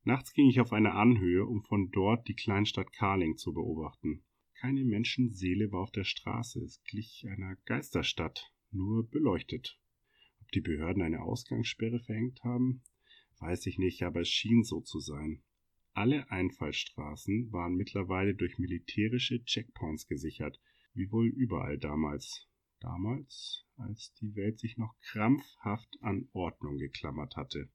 Nachts 0.04 0.32
ging 0.32 0.48
ich 0.48 0.60
auf 0.60 0.72
eine 0.72 0.94
Anhöhe, 0.94 1.44
um 1.44 1.64
von 1.64 1.90
dort 1.90 2.28
die 2.28 2.36
Kleinstadt 2.36 2.92
Karling 2.92 3.36
zu 3.36 3.52
beobachten. 3.52 4.22
Keine 4.60 4.84
Menschenseele 4.84 5.72
war 5.72 5.80
auf 5.80 5.90
der 5.90 6.04
Straße, 6.04 6.62
es 6.62 6.80
glich 6.84 7.26
einer 7.28 7.56
Geisterstadt, 7.64 8.52
nur 8.70 9.10
beleuchtet. 9.10 9.80
Ob 10.40 10.52
die 10.52 10.60
Behörden 10.60 11.02
eine 11.02 11.20
Ausgangssperre 11.20 11.98
verhängt 11.98 12.44
haben? 12.44 12.84
Weiß 13.40 13.66
ich 13.66 13.79
nicht, 13.79 14.03
aber 14.03 14.20
es 14.20 14.29
schien 14.29 14.62
so 14.62 14.81
zu 14.81 15.00
sein. 15.00 15.42
Alle 15.92 16.31
Einfallstraßen 16.31 17.53
waren 17.53 17.74
mittlerweile 17.74 18.35
durch 18.35 18.59
militärische 18.59 19.42
Checkpoints 19.44 20.07
gesichert, 20.07 20.61
wie 20.94 21.11
wohl 21.11 21.29
überall 21.29 21.79
damals. 21.79 22.46
Damals, 22.81 23.66
als 23.76 24.14
die 24.20 24.35
Welt 24.37 24.59
sich 24.59 24.79
noch 24.79 24.94
krampfhaft 25.00 25.98
an 26.00 26.29
Ordnung 26.33 26.79
geklammert 26.79 27.37
hatte. 27.37 27.68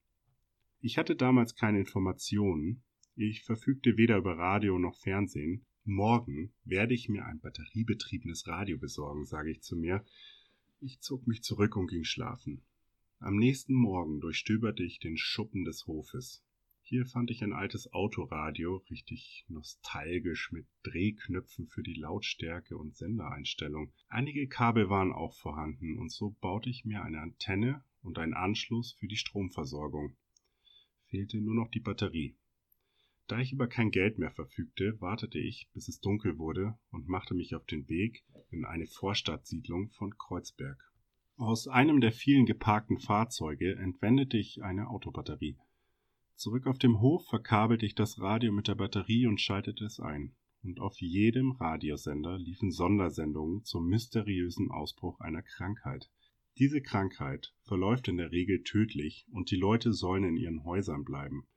Ich 0.79 0.97
hatte 0.97 1.15
damals 1.15 1.55
keine 1.55 1.79
Informationen, 1.79 2.83
ich 3.15 3.43
verfügte 3.43 3.97
weder 3.97 4.17
über 4.17 4.37
Radio 4.37 4.77
noch 4.77 4.97
Fernsehen. 4.97 5.65
Morgen 5.83 6.53
werde 6.63 6.93
ich 6.93 7.07
mir 7.07 7.25
ein 7.25 7.39
batteriebetriebenes 7.39 8.47
Radio 8.47 8.77
besorgen, 8.77 9.25
sage 9.25 9.51
ich 9.51 9.61
zu 9.61 9.77
mir. 9.77 10.03
Ich 10.79 10.99
zog 11.01 11.25
mich 11.27 11.41
zurück 11.43 11.75
und 11.77 11.87
ging 11.87 12.03
schlafen. 12.03 12.63
Am 13.19 13.37
nächsten 13.37 13.73
Morgen 13.73 14.19
durchstöberte 14.19 14.83
ich 14.83 14.99
den 14.99 15.17
Schuppen 15.17 15.63
des 15.63 15.87
Hofes. 15.87 16.43
Hier 16.81 17.05
fand 17.05 17.31
ich 17.31 17.43
ein 17.43 17.53
altes 17.53 17.91
Autoradio, 17.93 18.83
richtig 18.91 19.45
nostalgisch 19.47 20.51
mit 20.51 20.67
Drehknöpfen 20.83 21.67
für 21.67 21.81
die 21.81 21.93
Lautstärke 21.93 22.77
und 22.77 22.95
Sendereinstellung. 22.95 23.93
Einige 24.09 24.47
Kabel 24.47 24.89
waren 24.89 25.11
auch 25.11 25.33
vorhanden 25.33 25.97
und 25.97 26.11
so 26.11 26.35
baute 26.41 26.69
ich 26.69 26.85
mir 26.85 27.03
eine 27.03 27.21
Antenne 27.21 27.83
und 28.03 28.19
ein 28.19 28.33
Anschluss 28.33 28.93
für 28.99 29.07
die 29.07 29.15
Stromversorgung. 29.15 30.15
Fehlte 31.07 31.41
nur 31.41 31.55
noch 31.55 31.71
die 31.71 31.79
Batterie. 31.79 32.35
Da 33.27 33.39
ich 33.39 33.53
über 33.53 33.67
kein 33.67 33.89
Geld 33.89 34.19
mehr 34.19 34.31
verfügte, 34.31 34.99
wartete 34.99 35.39
ich, 35.39 35.69
bis 35.73 35.87
es 35.87 36.01
dunkel 36.01 36.37
wurde 36.37 36.77
und 36.91 37.07
machte 37.07 37.33
mich 37.33 37.55
auf 37.55 37.65
den 37.65 37.87
Weg 37.89 38.23
in 38.51 38.65
eine 38.65 38.85
Vorstadtsiedlung 38.85 39.89
von 39.89 40.15
Kreuzberg. 40.17 40.77
Aus 41.37 41.67
einem 41.67 41.99
der 41.99 42.13
vielen 42.13 42.45
geparkten 42.45 42.97
Fahrzeuge 42.97 43.75
entwendete 43.75 44.37
ich 44.37 44.63
eine 44.63 44.87
Autobatterie. 44.87 45.57
Zurück 46.35 46.65
auf 46.65 46.77
dem 46.77 47.01
Hof 47.01 47.27
verkabelte 47.27 47.85
ich 47.85 47.93
das 47.93 48.21
Radio 48.21 48.53
mit 48.53 48.69
der 48.69 48.75
Batterie 48.75 49.27
und 49.27 49.41
schaltete 49.41 49.83
es 49.83 49.99
ein. 49.99 50.33
Und 50.63 50.79
auf 50.79 50.99
jedem 51.01 51.51
Radiosender 51.51 52.37
liefen 52.37 52.71
Sondersendungen 52.71 53.65
zum 53.65 53.87
mysteriösen 53.87 54.71
Ausbruch 54.71 55.19
einer 55.19 55.41
Krankheit. 55.41 56.09
Diese 56.57 56.81
Krankheit 56.81 57.53
verläuft 57.63 58.07
in 58.07 58.15
der 58.15 58.31
Regel 58.31 58.63
tödlich 58.63 59.27
und 59.29 59.51
die 59.51 59.57
Leute 59.57 59.91
sollen 59.91 60.23
in 60.23 60.37
ihren 60.37 60.63
Häusern 60.63 61.03
bleiben. 61.03 61.47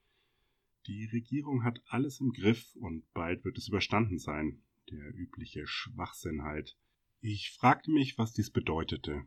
Die 0.88 1.04
Regierung 1.04 1.62
hat 1.62 1.80
alles 1.86 2.18
im 2.18 2.32
Griff 2.32 2.74
und 2.74 3.04
bald 3.14 3.44
wird 3.44 3.56
es 3.56 3.68
überstanden 3.68 4.18
sein. 4.18 4.60
Der 4.90 5.14
übliche 5.14 5.68
Schwachsinn 5.68 6.42
halt. 6.42 6.76
Ich 7.20 7.52
fragte 7.52 7.92
mich, 7.92 8.18
was 8.18 8.32
dies 8.32 8.50
bedeutete. 8.50 9.24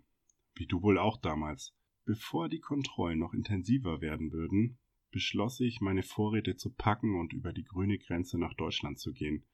Wie 0.55 0.65
du 0.65 0.81
wohl 0.81 0.97
auch 0.97 1.17
damals. 1.17 1.73
Bevor 2.05 2.49
die 2.49 2.59
Kontrollen 2.59 3.19
noch 3.19 3.33
intensiver 3.33 4.01
werden 4.01 4.31
würden, 4.31 4.79
beschloss 5.11 5.59
ich, 5.59 5.81
meine 5.81 6.03
Vorräte 6.03 6.55
zu 6.55 6.73
packen 6.73 7.19
und 7.19 7.33
über 7.33 7.53
die 7.53 7.63
grüne 7.63 7.97
Grenze 7.97 8.37
nach 8.37 8.53
Deutschland 8.53 8.99
zu 8.99 9.13
gehen. 9.13 9.45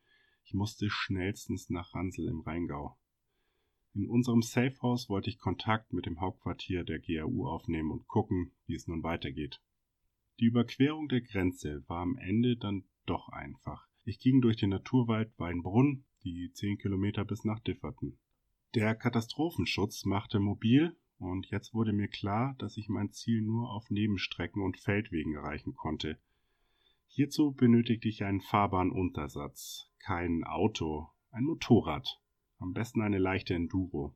Ich 0.46 0.54
musste 0.54 0.90
schnellstens 0.90 1.70
nach 1.70 1.94
Ransel 1.94 2.28
im 2.28 2.42
Rheingau. 2.42 2.98
In 3.94 4.08
unserem 4.08 4.42
Safehouse 4.42 5.10
wollte 5.10 5.30
ich 5.30 5.40
Kontakt 5.40 5.92
mit 5.92 6.06
dem 6.06 6.22
Hauptquartier 6.22 6.84
der 6.84 7.00
GAU 7.00 7.48
aufnehmen 7.48 7.92
und 7.92 8.08
gucken, 8.08 8.52
wie 8.66 8.76
es 8.76 8.88
nun 8.88 9.04
weitergeht. 9.04 9.60
Die 10.40 10.46
Überquerung 10.46 11.10
der 11.10 11.22
Grenze 11.22 11.84
war 11.88 12.02
am 12.02 12.16
Ende 12.18 12.58
dann 12.58 12.84
doch 13.08 13.30
einfach. 13.30 13.88
Ich 14.04 14.20
ging 14.20 14.40
durch 14.40 14.58
den 14.58 14.70
Naturwald 14.70 15.34
Weinbrunn, 15.38 16.06
die 16.24 16.52
zehn 16.54 16.78
Kilometer 16.78 17.26
bis 17.26 17.44
nach 17.44 17.60
Differten. 17.60 18.20
Der 18.78 18.94
Katastrophenschutz 18.94 20.06
machte 20.06 20.40
mobil 20.40 20.96
und 21.18 21.50
jetzt 21.50 21.74
wurde 21.74 21.94
mir 21.94 22.08
klar, 22.08 22.54
dass 22.60 22.78
ich 22.78 22.90
mein 22.90 23.12
Ziel 23.12 23.42
nur 23.42 23.72
auf 23.72 23.90
Nebenstrecken 23.90 24.62
und 24.62 24.78
Feldwegen 24.78 25.34
erreichen 25.34 25.74
konnte. 25.74 26.20
Hierzu 27.08 27.54
benötigte 27.54 28.08
ich 28.08 28.24
einen 28.24 28.40
Fahrbahnuntersatz, 28.40 29.90
kein 29.98 30.44
Auto, 30.44 31.08
ein 31.32 31.46
Motorrad, 31.46 32.22
am 32.60 32.74
besten 32.74 33.02
eine 33.02 33.18
leichte 33.18 33.56
Enduro. 33.56 34.16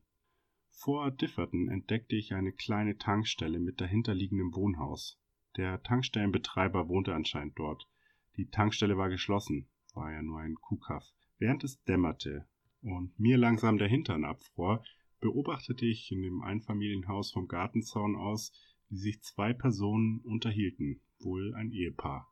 Vor 0.70 1.10
Differten 1.10 1.68
entdeckte 1.68 2.14
ich 2.14 2.32
eine 2.32 2.52
kleine 2.52 2.96
Tankstelle 2.98 3.58
mit 3.58 3.80
dahinterliegendem 3.80 4.54
Wohnhaus. 4.54 5.20
Der 5.56 5.82
Tankstellenbetreiber 5.82 6.86
wohnte 6.86 7.16
anscheinend 7.16 7.58
dort. 7.58 7.88
Die 8.36 8.48
Tankstelle 8.48 8.96
war 8.96 9.08
geschlossen, 9.08 9.68
war 9.92 10.12
ja 10.12 10.22
nur 10.22 10.38
ein 10.38 10.54
Kuhkaff. 10.54 11.04
Während 11.38 11.64
es 11.64 11.82
dämmerte 11.82 12.46
und 12.82 13.18
mir 13.18 13.38
langsam 13.38 13.78
der 13.78 13.88
Hintern 13.88 14.24
abfror, 14.24 14.84
beobachtete 15.20 15.86
ich 15.86 16.10
in 16.10 16.22
dem 16.22 16.42
Einfamilienhaus 16.42 17.30
vom 17.30 17.48
Gartenzaun 17.48 18.16
aus, 18.16 18.52
wie 18.88 18.96
sich 18.96 19.22
zwei 19.22 19.52
Personen 19.52 20.20
unterhielten, 20.20 21.00
wohl 21.20 21.54
ein 21.54 21.70
Ehepaar. 21.70 22.28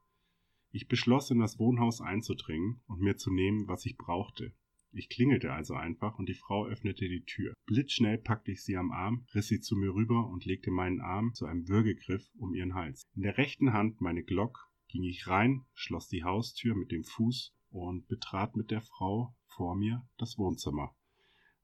Ich 0.72 0.88
beschloss, 0.88 1.30
in 1.30 1.38
das 1.38 1.58
Wohnhaus 1.58 2.00
einzudringen 2.00 2.80
und 2.86 3.00
mir 3.00 3.16
zu 3.16 3.32
nehmen, 3.32 3.66
was 3.66 3.86
ich 3.86 3.96
brauchte. 3.96 4.52
Ich 4.92 5.08
klingelte 5.08 5.52
also 5.52 5.74
einfach 5.74 6.18
und 6.18 6.28
die 6.28 6.34
Frau 6.34 6.66
öffnete 6.66 7.08
die 7.08 7.24
Tür. 7.24 7.54
Blitzschnell 7.66 8.18
packte 8.18 8.50
ich 8.50 8.62
sie 8.64 8.76
am 8.76 8.90
Arm, 8.90 9.24
riss 9.34 9.46
sie 9.46 9.60
zu 9.60 9.76
mir 9.76 9.94
rüber 9.94 10.28
und 10.28 10.44
legte 10.44 10.72
meinen 10.72 11.00
Arm 11.00 11.32
zu 11.32 11.46
einem 11.46 11.68
Würgegriff 11.68 12.28
um 12.36 12.54
ihren 12.54 12.74
Hals. 12.74 13.04
In 13.14 13.22
der 13.22 13.38
rechten 13.38 13.72
Hand 13.72 14.00
meine 14.00 14.24
Glock, 14.24 14.68
ging 14.88 15.04
ich 15.04 15.28
rein, 15.28 15.64
schloss 15.74 16.08
die 16.08 16.24
Haustür 16.24 16.74
mit 16.74 16.90
dem 16.90 17.04
Fuß 17.04 17.54
und 17.70 18.08
betrat 18.08 18.56
mit 18.56 18.72
der 18.72 18.80
Frau 18.80 19.32
vor 19.50 19.76
mir 19.76 20.06
das 20.18 20.38
Wohnzimmer. 20.38 20.94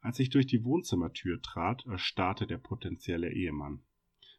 Als 0.00 0.18
ich 0.18 0.30
durch 0.30 0.46
die 0.46 0.64
Wohnzimmertür 0.64 1.40
trat, 1.42 1.84
erstarrte 1.86 2.46
der 2.46 2.58
potenzielle 2.58 3.32
Ehemann. 3.32 3.82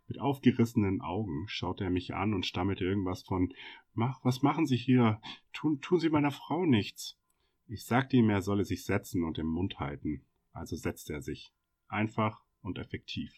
Mit 0.07 0.19
aufgerissenen 0.19 1.01
Augen 1.01 1.47
schaute 1.47 1.83
er 1.83 1.89
mich 1.89 2.13
an 2.13 2.33
und 2.33 2.45
stammelte 2.45 2.85
irgendwas 2.85 3.23
von 3.23 3.53
Mach, 3.93 4.23
was 4.23 4.41
machen 4.41 4.65
Sie 4.65 4.77
hier? 4.77 5.19
Tun, 5.51 5.81
tun 5.81 5.99
Sie 5.99 6.09
meiner 6.09 6.31
Frau 6.31 6.65
nichts. 6.65 7.19
Ich 7.67 7.85
sagte 7.85 8.15
ihm, 8.15 8.29
er 8.29 8.41
solle 8.41 8.63
sich 8.63 8.85
setzen 8.85 9.23
und 9.23 9.37
den 9.37 9.47
Mund 9.47 9.79
halten. 9.79 10.23
Also 10.53 10.75
setzte 10.75 11.13
er 11.13 11.21
sich. 11.21 11.51
Einfach 11.89 12.43
und 12.61 12.77
effektiv. 12.77 13.33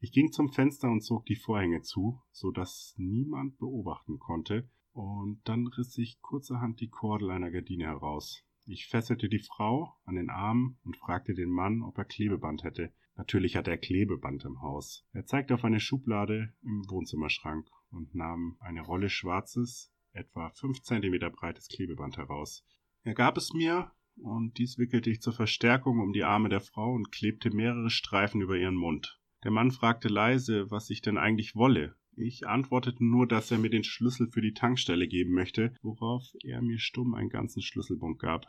Ich 0.00 0.12
ging 0.12 0.32
zum 0.32 0.48
Fenster 0.48 0.90
und 0.90 1.02
zog 1.02 1.26
die 1.26 1.36
Vorhänge 1.36 1.82
zu, 1.82 2.20
so 2.32 2.50
dass 2.50 2.94
niemand 2.96 3.58
beobachten 3.58 4.18
konnte, 4.18 4.68
und 4.92 5.40
dann 5.44 5.66
riss 5.66 5.96
ich 5.98 6.20
kurzerhand 6.20 6.80
die 6.80 6.88
Kordel 6.88 7.30
einer 7.30 7.50
Gardine 7.50 7.84
heraus. 7.84 8.44
Ich 8.64 8.86
fesselte 8.86 9.28
die 9.28 9.40
Frau 9.40 9.92
an 10.04 10.14
den 10.14 10.30
Arm 10.30 10.78
und 10.84 10.96
fragte 10.96 11.34
den 11.34 11.50
Mann, 11.50 11.82
ob 11.82 11.98
er 11.98 12.04
Klebeband 12.04 12.62
hätte. 12.62 12.92
Natürlich 13.16 13.56
hatte 13.56 13.70
er 13.70 13.78
Klebeband 13.78 14.44
im 14.44 14.62
Haus. 14.62 15.04
Er 15.12 15.26
zeigte 15.26 15.54
auf 15.54 15.64
eine 15.64 15.80
Schublade 15.80 16.52
im 16.62 16.88
Wohnzimmerschrank 16.88 17.68
und 17.90 18.14
nahm 18.14 18.56
eine 18.60 18.82
Rolle 18.82 19.10
schwarzes, 19.10 19.92
etwa 20.12 20.50
fünf 20.50 20.80
Zentimeter 20.82 21.30
breites 21.30 21.68
Klebeband 21.68 22.16
heraus. 22.16 22.64
Er 23.02 23.14
gab 23.14 23.36
es 23.36 23.52
mir, 23.52 23.90
und 24.16 24.58
dies 24.58 24.78
wickelte 24.78 25.10
ich 25.10 25.20
zur 25.20 25.32
Verstärkung 25.32 25.98
um 25.98 26.12
die 26.12 26.24
Arme 26.24 26.48
der 26.48 26.60
Frau 26.60 26.92
und 26.92 27.10
klebte 27.10 27.50
mehrere 27.50 27.90
Streifen 27.90 28.40
über 28.40 28.56
ihren 28.56 28.76
Mund. 28.76 29.20
Der 29.42 29.50
Mann 29.50 29.72
fragte 29.72 30.08
leise, 30.08 30.70
was 30.70 30.88
ich 30.90 31.02
denn 31.02 31.18
eigentlich 31.18 31.56
wolle. 31.56 31.96
Ich 32.14 32.46
antwortete 32.46 33.02
nur, 33.04 33.26
dass 33.26 33.50
er 33.50 33.58
mir 33.58 33.70
den 33.70 33.84
Schlüssel 33.84 34.28
für 34.30 34.42
die 34.42 34.52
Tankstelle 34.52 35.08
geben 35.08 35.32
möchte, 35.32 35.74
worauf 35.82 36.24
er 36.42 36.60
mir 36.60 36.78
stumm 36.78 37.14
einen 37.14 37.30
ganzen 37.30 37.62
Schlüsselbund 37.62 38.18
gab. 38.18 38.46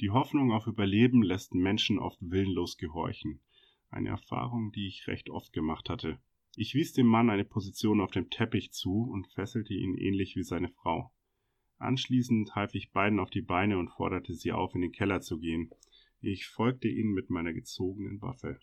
Die 0.00 0.10
Hoffnung 0.10 0.52
auf 0.52 0.66
Überleben 0.66 1.22
lässt 1.22 1.54
Menschen 1.54 1.98
oft 1.98 2.18
willenlos 2.20 2.76
gehorchen. 2.76 3.40
Eine 3.88 4.10
Erfahrung, 4.10 4.70
die 4.72 4.86
ich 4.86 5.06
recht 5.06 5.30
oft 5.30 5.52
gemacht 5.52 5.88
hatte. 5.88 6.18
Ich 6.56 6.74
wies 6.74 6.92
dem 6.92 7.06
Mann 7.06 7.30
eine 7.30 7.44
Position 7.44 8.00
auf 8.00 8.10
dem 8.10 8.28
Teppich 8.28 8.72
zu 8.72 9.08
und 9.10 9.28
fesselte 9.28 9.72
ihn 9.72 9.96
ähnlich 9.96 10.36
wie 10.36 10.42
seine 10.42 10.68
Frau. 10.68 11.12
Anschließend 11.78 12.54
half 12.54 12.74
ich 12.74 12.92
beiden 12.92 13.18
auf 13.18 13.30
die 13.30 13.40
Beine 13.40 13.78
und 13.78 13.88
forderte 13.88 14.34
sie 14.34 14.52
auf, 14.52 14.74
in 14.74 14.82
den 14.82 14.92
Keller 14.92 15.22
zu 15.22 15.38
gehen. 15.38 15.70
Ich 16.20 16.46
folgte 16.46 16.88
ihnen 16.88 17.12
mit 17.14 17.30
meiner 17.30 17.54
gezogenen 17.54 18.20
Waffe. 18.20 18.60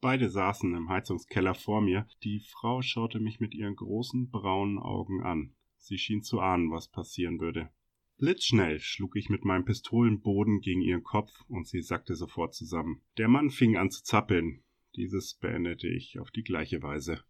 Beide 0.00 0.28
saßen 0.28 0.74
im 0.74 0.88
Heizungskeller 0.88 1.54
vor 1.54 1.80
mir. 1.80 2.06
Die 2.22 2.40
Frau 2.40 2.82
schaute 2.82 3.18
mich 3.18 3.40
mit 3.40 3.54
ihren 3.54 3.76
großen 3.76 4.30
braunen 4.30 4.78
Augen 4.78 5.22
an. 5.22 5.54
Sie 5.78 5.98
schien 5.98 6.22
zu 6.22 6.40
ahnen, 6.40 6.70
was 6.70 6.88
passieren 6.88 7.40
würde. 7.40 7.70
Blitzschnell 8.18 8.80
schlug 8.80 9.16
ich 9.16 9.28
mit 9.28 9.44
meinem 9.44 9.64
Pistolenboden 9.64 10.60
gegen 10.60 10.80
ihren 10.80 11.02
Kopf 11.02 11.32
und 11.48 11.66
sie 11.66 11.82
sackte 11.82 12.14
sofort 12.14 12.54
zusammen. 12.54 13.02
Der 13.18 13.28
Mann 13.28 13.50
fing 13.50 13.76
an 13.76 13.90
zu 13.90 14.02
zappeln. 14.02 14.62
Dieses 14.96 15.34
beendete 15.34 15.88
ich 15.88 16.18
auf 16.18 16.30
die 16.30 16.42
gleiche 16.42 16.82
Weise. 16.82 17.22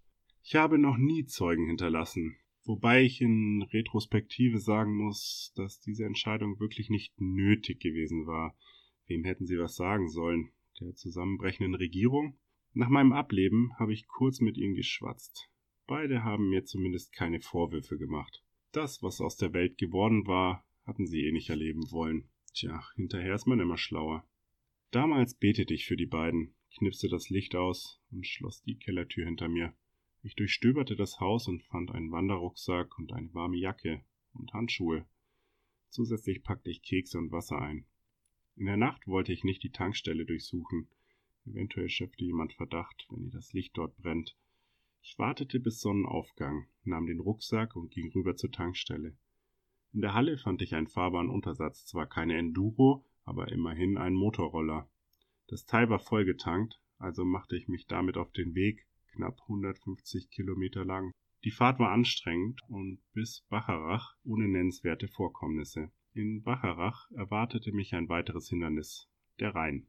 Ich 0.42 0.55
habe 0.55 0.79
noch 0.79 0.96
nie 0.96 1.24
Zeugen 1.24 1.66
hinterlassen. 1.66 2.37
Wobei 2.64 3.02
ich 3.02 3.20
in 3.20 3.62
Retrospektive 3.72 4.59
sagen 4.59 4.96
muss, 4.96 5.52
dass 5.57 5.81
diese 5.81 6.05
Entscheidung 6.05 6.59
wirklich 6.61 6.88
nicht 6.88 7.20
nötig 7.20 7.81
gewesen 7.81 8.26
war. 8.26 8.57
Wem 9.07 9.24
hätten 9.24 9.46
sie 9.46 9.59
was 9.59 9.76
sagen 9.76 10.09
sollen? 10.09 10.50
Der 10.81 10.94
zusammenbrechenden 10.94 11.74
Regierung? 11.74 12.38
Nach 12.79 12.91
meinem 12.91 13.15
Ableben 13.15 13.73
habe 13.79 13.95
ich 13.95 14.07
kurz 14.07 14.43
mit 14.43 14.59
ihnen 14.59 14.75
geschwatzt. 14.75 15.49
Beide 15.87 16.25
haben 16.25 16.51
mir 16.51 16.67
zumindest 16.67 17.11
keine 17.11 17.41
Vorwürfe 17.41 17.97
gemacht. 17.97 18.45
Das, 18.71 19.03
was 19.03 19.23
aus 19.23 19.39
der 19.39 19.55
Welt 19.55 19.79
geworden 19.79 20.27
war, 20.27 20.62
hatten 20.85 21.07
sie 21.07 21.25
eh 21.25 21.33
nicht 21.33 21.49
erleben 21.49 21.91
wollen. 21.91 22.29
Tja, 22.53 22.85
hinterher 22.95 23.35
ist 23.35 23.47
man 23.47 23.61
immer 23.61 23.79
schlauer. 23.79 24.29
Damals 24.91 25.35
betete 25.35 25.73
ich 25.73 25.87
für 25.87 25.97
die 25.97 26.05
beiden, 26.05 26.55
knipste 26.77 27.09
das 27.09 27.31
Licht 27.31 27.57
aus 27.57 27.99
und 28.11 28.27
schloss 28.27 28.61
die 28.61 28.77
Kellertür 28.77 29.25
hinter 29.25 29.49
mir. 29.49 29.73
Ich 30.23 30.35
durchstöberte 30.35 30.97
das 30.97 31.19
Haus 31.19 31.49
und 31.49 31.62
fand 31.62 31.93
einen 31.93 32.12
Wanderrucksack 32.12 32.99
und 32.99 33.11
eine 33.15 33.33
warme 33.33 33.57
Jacke 33.57 34.05
und 34.35 34.53
Handschuhe. 34.53 35.07
Zusätzlich 35.89 36.43
packte 36.43 36.69
ich 36.69 36.83
Kekse 36.83 37.17
und 37.17 37.33
Wasser 37.33 37.59
ein. 37.59 37.87
In 38.55 38.67
der 38.67 38.77
Nacht 38.77 39.07
wollte 39.07 39.33
ich 39.33 39.45
nicht 39.45 39.62
die 39.62 39.73
Tankstelle 39.73 40.27
durchsuchen. 40.27 40.91
Eventuell 41.47 41.89
schöpfte 41.89 42.25
jemand 42.25 42.53
Verdacht, 42.53 43.07
wenn 43.11 43.25
ihr 43.25 43.31
das 43.31 43.53
Licht 43.53 43.77
dort 43.77 43.97
brennt. 43.97 44.37
Ich 45.01 45.19
wartete 45.19 45.61
bis 45.61 45.81
Sonnenaufgang, 45.81 46.67
nahm 46.83 47.07
den 47.07 47.21
Rucksack 47.21 47.77
und 47.77 47.93
ging 47.93 48.11
rüber 48.13 48.37
zur 48.37 48.51
Tankstelle. 48.51 49.17
In 49.93 50.01
der 50.01 50.15
Halle 50.15 50.37
fand 50.37 50.61
ich 50.63 50.75
einen 50.75 50.89
fahrbaren 50.89 51.31
Untersatz, 51.31 51.87
zwar 51.87 52.07
keine 52.07 52.37
Enduro, 52.37 53.05
aber 53.25 53.53
immerhin 53.53 53.97
einen 53.97 54.17
Motorroller. 54.17 54.91
Das 55.47 55.65
Teil 55.65 55.89
war 55.89 56.01
vollgetankt, 56.01 56.81
also 56.99 57.25
machte 57.25 57.57
ich 57.57 57.69
mich 57.69 57.87
damit 57.87 58.17
auf 58.17 58.33
den 58.33 58.55
Weg, 58.55 58.87
knapp 59.13 59.41
150 59.43 60.31
Kilometer 60.31 60.85
lang. 60.85 61.13
Die 61.45 61.53
Fahrt 61.53 61.79
war 61.79 61.93
anstrengend 61.93 62.61
und 62.69 62.99
bis 63.13 63.47
Bacharach 63.49 64.17
ohne 64.25 64.49
nennenswerte 64.49 65.07
Vorkommnisse. 65.07 65.93
In 66.15 66.43
Bacharach 66.43 67.11
erwartete 67.13 67.73
mich 67.73 67.95
ein 67.95 68.09
weiteres 68.09 68.49
Hindernis, 68.49 69.09
der 69.39 69.55
Rhein. 69.55 69.87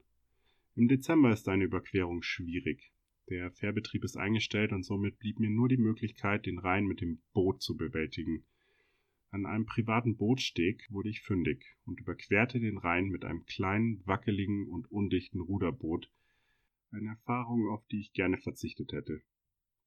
Im 0.77 0.87
Dezember 0.87 1.31
ist 1.33 1.49
eine 1.49 1.63
Überquerung 1.63 2.21
schwierig. 2.21 2.91
Der 3.31 3.49
Fährbetrieb 3.49 4.03
ist 4.03 4.15
eingestellt 4.15 4.71
und 4.71 4.83
somit 4.83 5.17
blieb 5.17 5.39
mir 5.39 5.49
nur 5.49 5.67
die 5.67 5.77
Möglichkeit, 5.77 6.45
den 6.45 6.59
Rhein 6.59 6.85
mit 6.85 7.01
dem 7.01 7.19
Boot 7.33 7.63
zu 7.63 7.75
bewältigen. 7.75 8.45
An 9.31 9.47
einem 9.47 9.65
privaten 9.65 10.17
Bootsteg 10.17 10.85
wurde 10.91 11.09
ich 11.09 11.23
fündig 11.23 11.65
und 11.85 11.99
überquerte 11.99 12.59
den 12.59 12.77
Rhein 12.77 13.07
mit 13.07 13.25
einem 13.25 13.43
kleinen, 13.45 14.05
wackeligen 14.05 14.67
und 14.67 14.91
undichten 14.91 15.41
Ruderboot, 15.41 16.11
eine 16.91 17.09
Erfahrung, 17.09 17.69
auf 17.69 17.83
die 17.87 18.01
ich 18.01 18.13
gerne 18.13 18.37
verzichtet 18.37 18.91
hätte. 18.91 19.23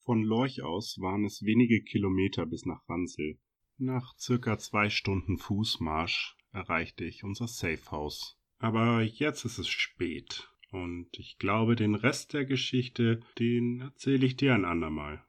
Von 0.01 0.25
Lorch 0.25 0.63
aus 0.63 0.99
waren 0.99 1.25
es 1.25 1.45
wenige 1.45 1.83
Kilometer 1.83 2.47
bis 2.47 2.67
nach 2.67 2.83
Ransel. 2.89 3.39
Nach 3.79 4.19
circa 4.19 4.59
zwei 4.59 4.91
Stunden 4.91 5.39
Fußmarsch 5.39 6.37
erreichte 6.51 7.05
ich 7.05 7.23
unser 7.23 7.47
Safehouse. 7.47 8.37
Aber 8.59 9.03
jetzt 9.03 9.45
ist 9.45 9.59
es 9.59 9.69
spät 9.69 10.50
und 10.71 11.09
ich 11.19 11.39
glaube, 11.39 11.75
den 11.75 11.95
Rest 11.95 12.33
der 12.33 12.45
Geschichte, 12.45 13.21
den 13.39 13.81
erzähle 13.81 14.27
ich 14.27 14.37
dir 14.37 14.55
ein 14.55 14.65
andermal. 14.65 15.19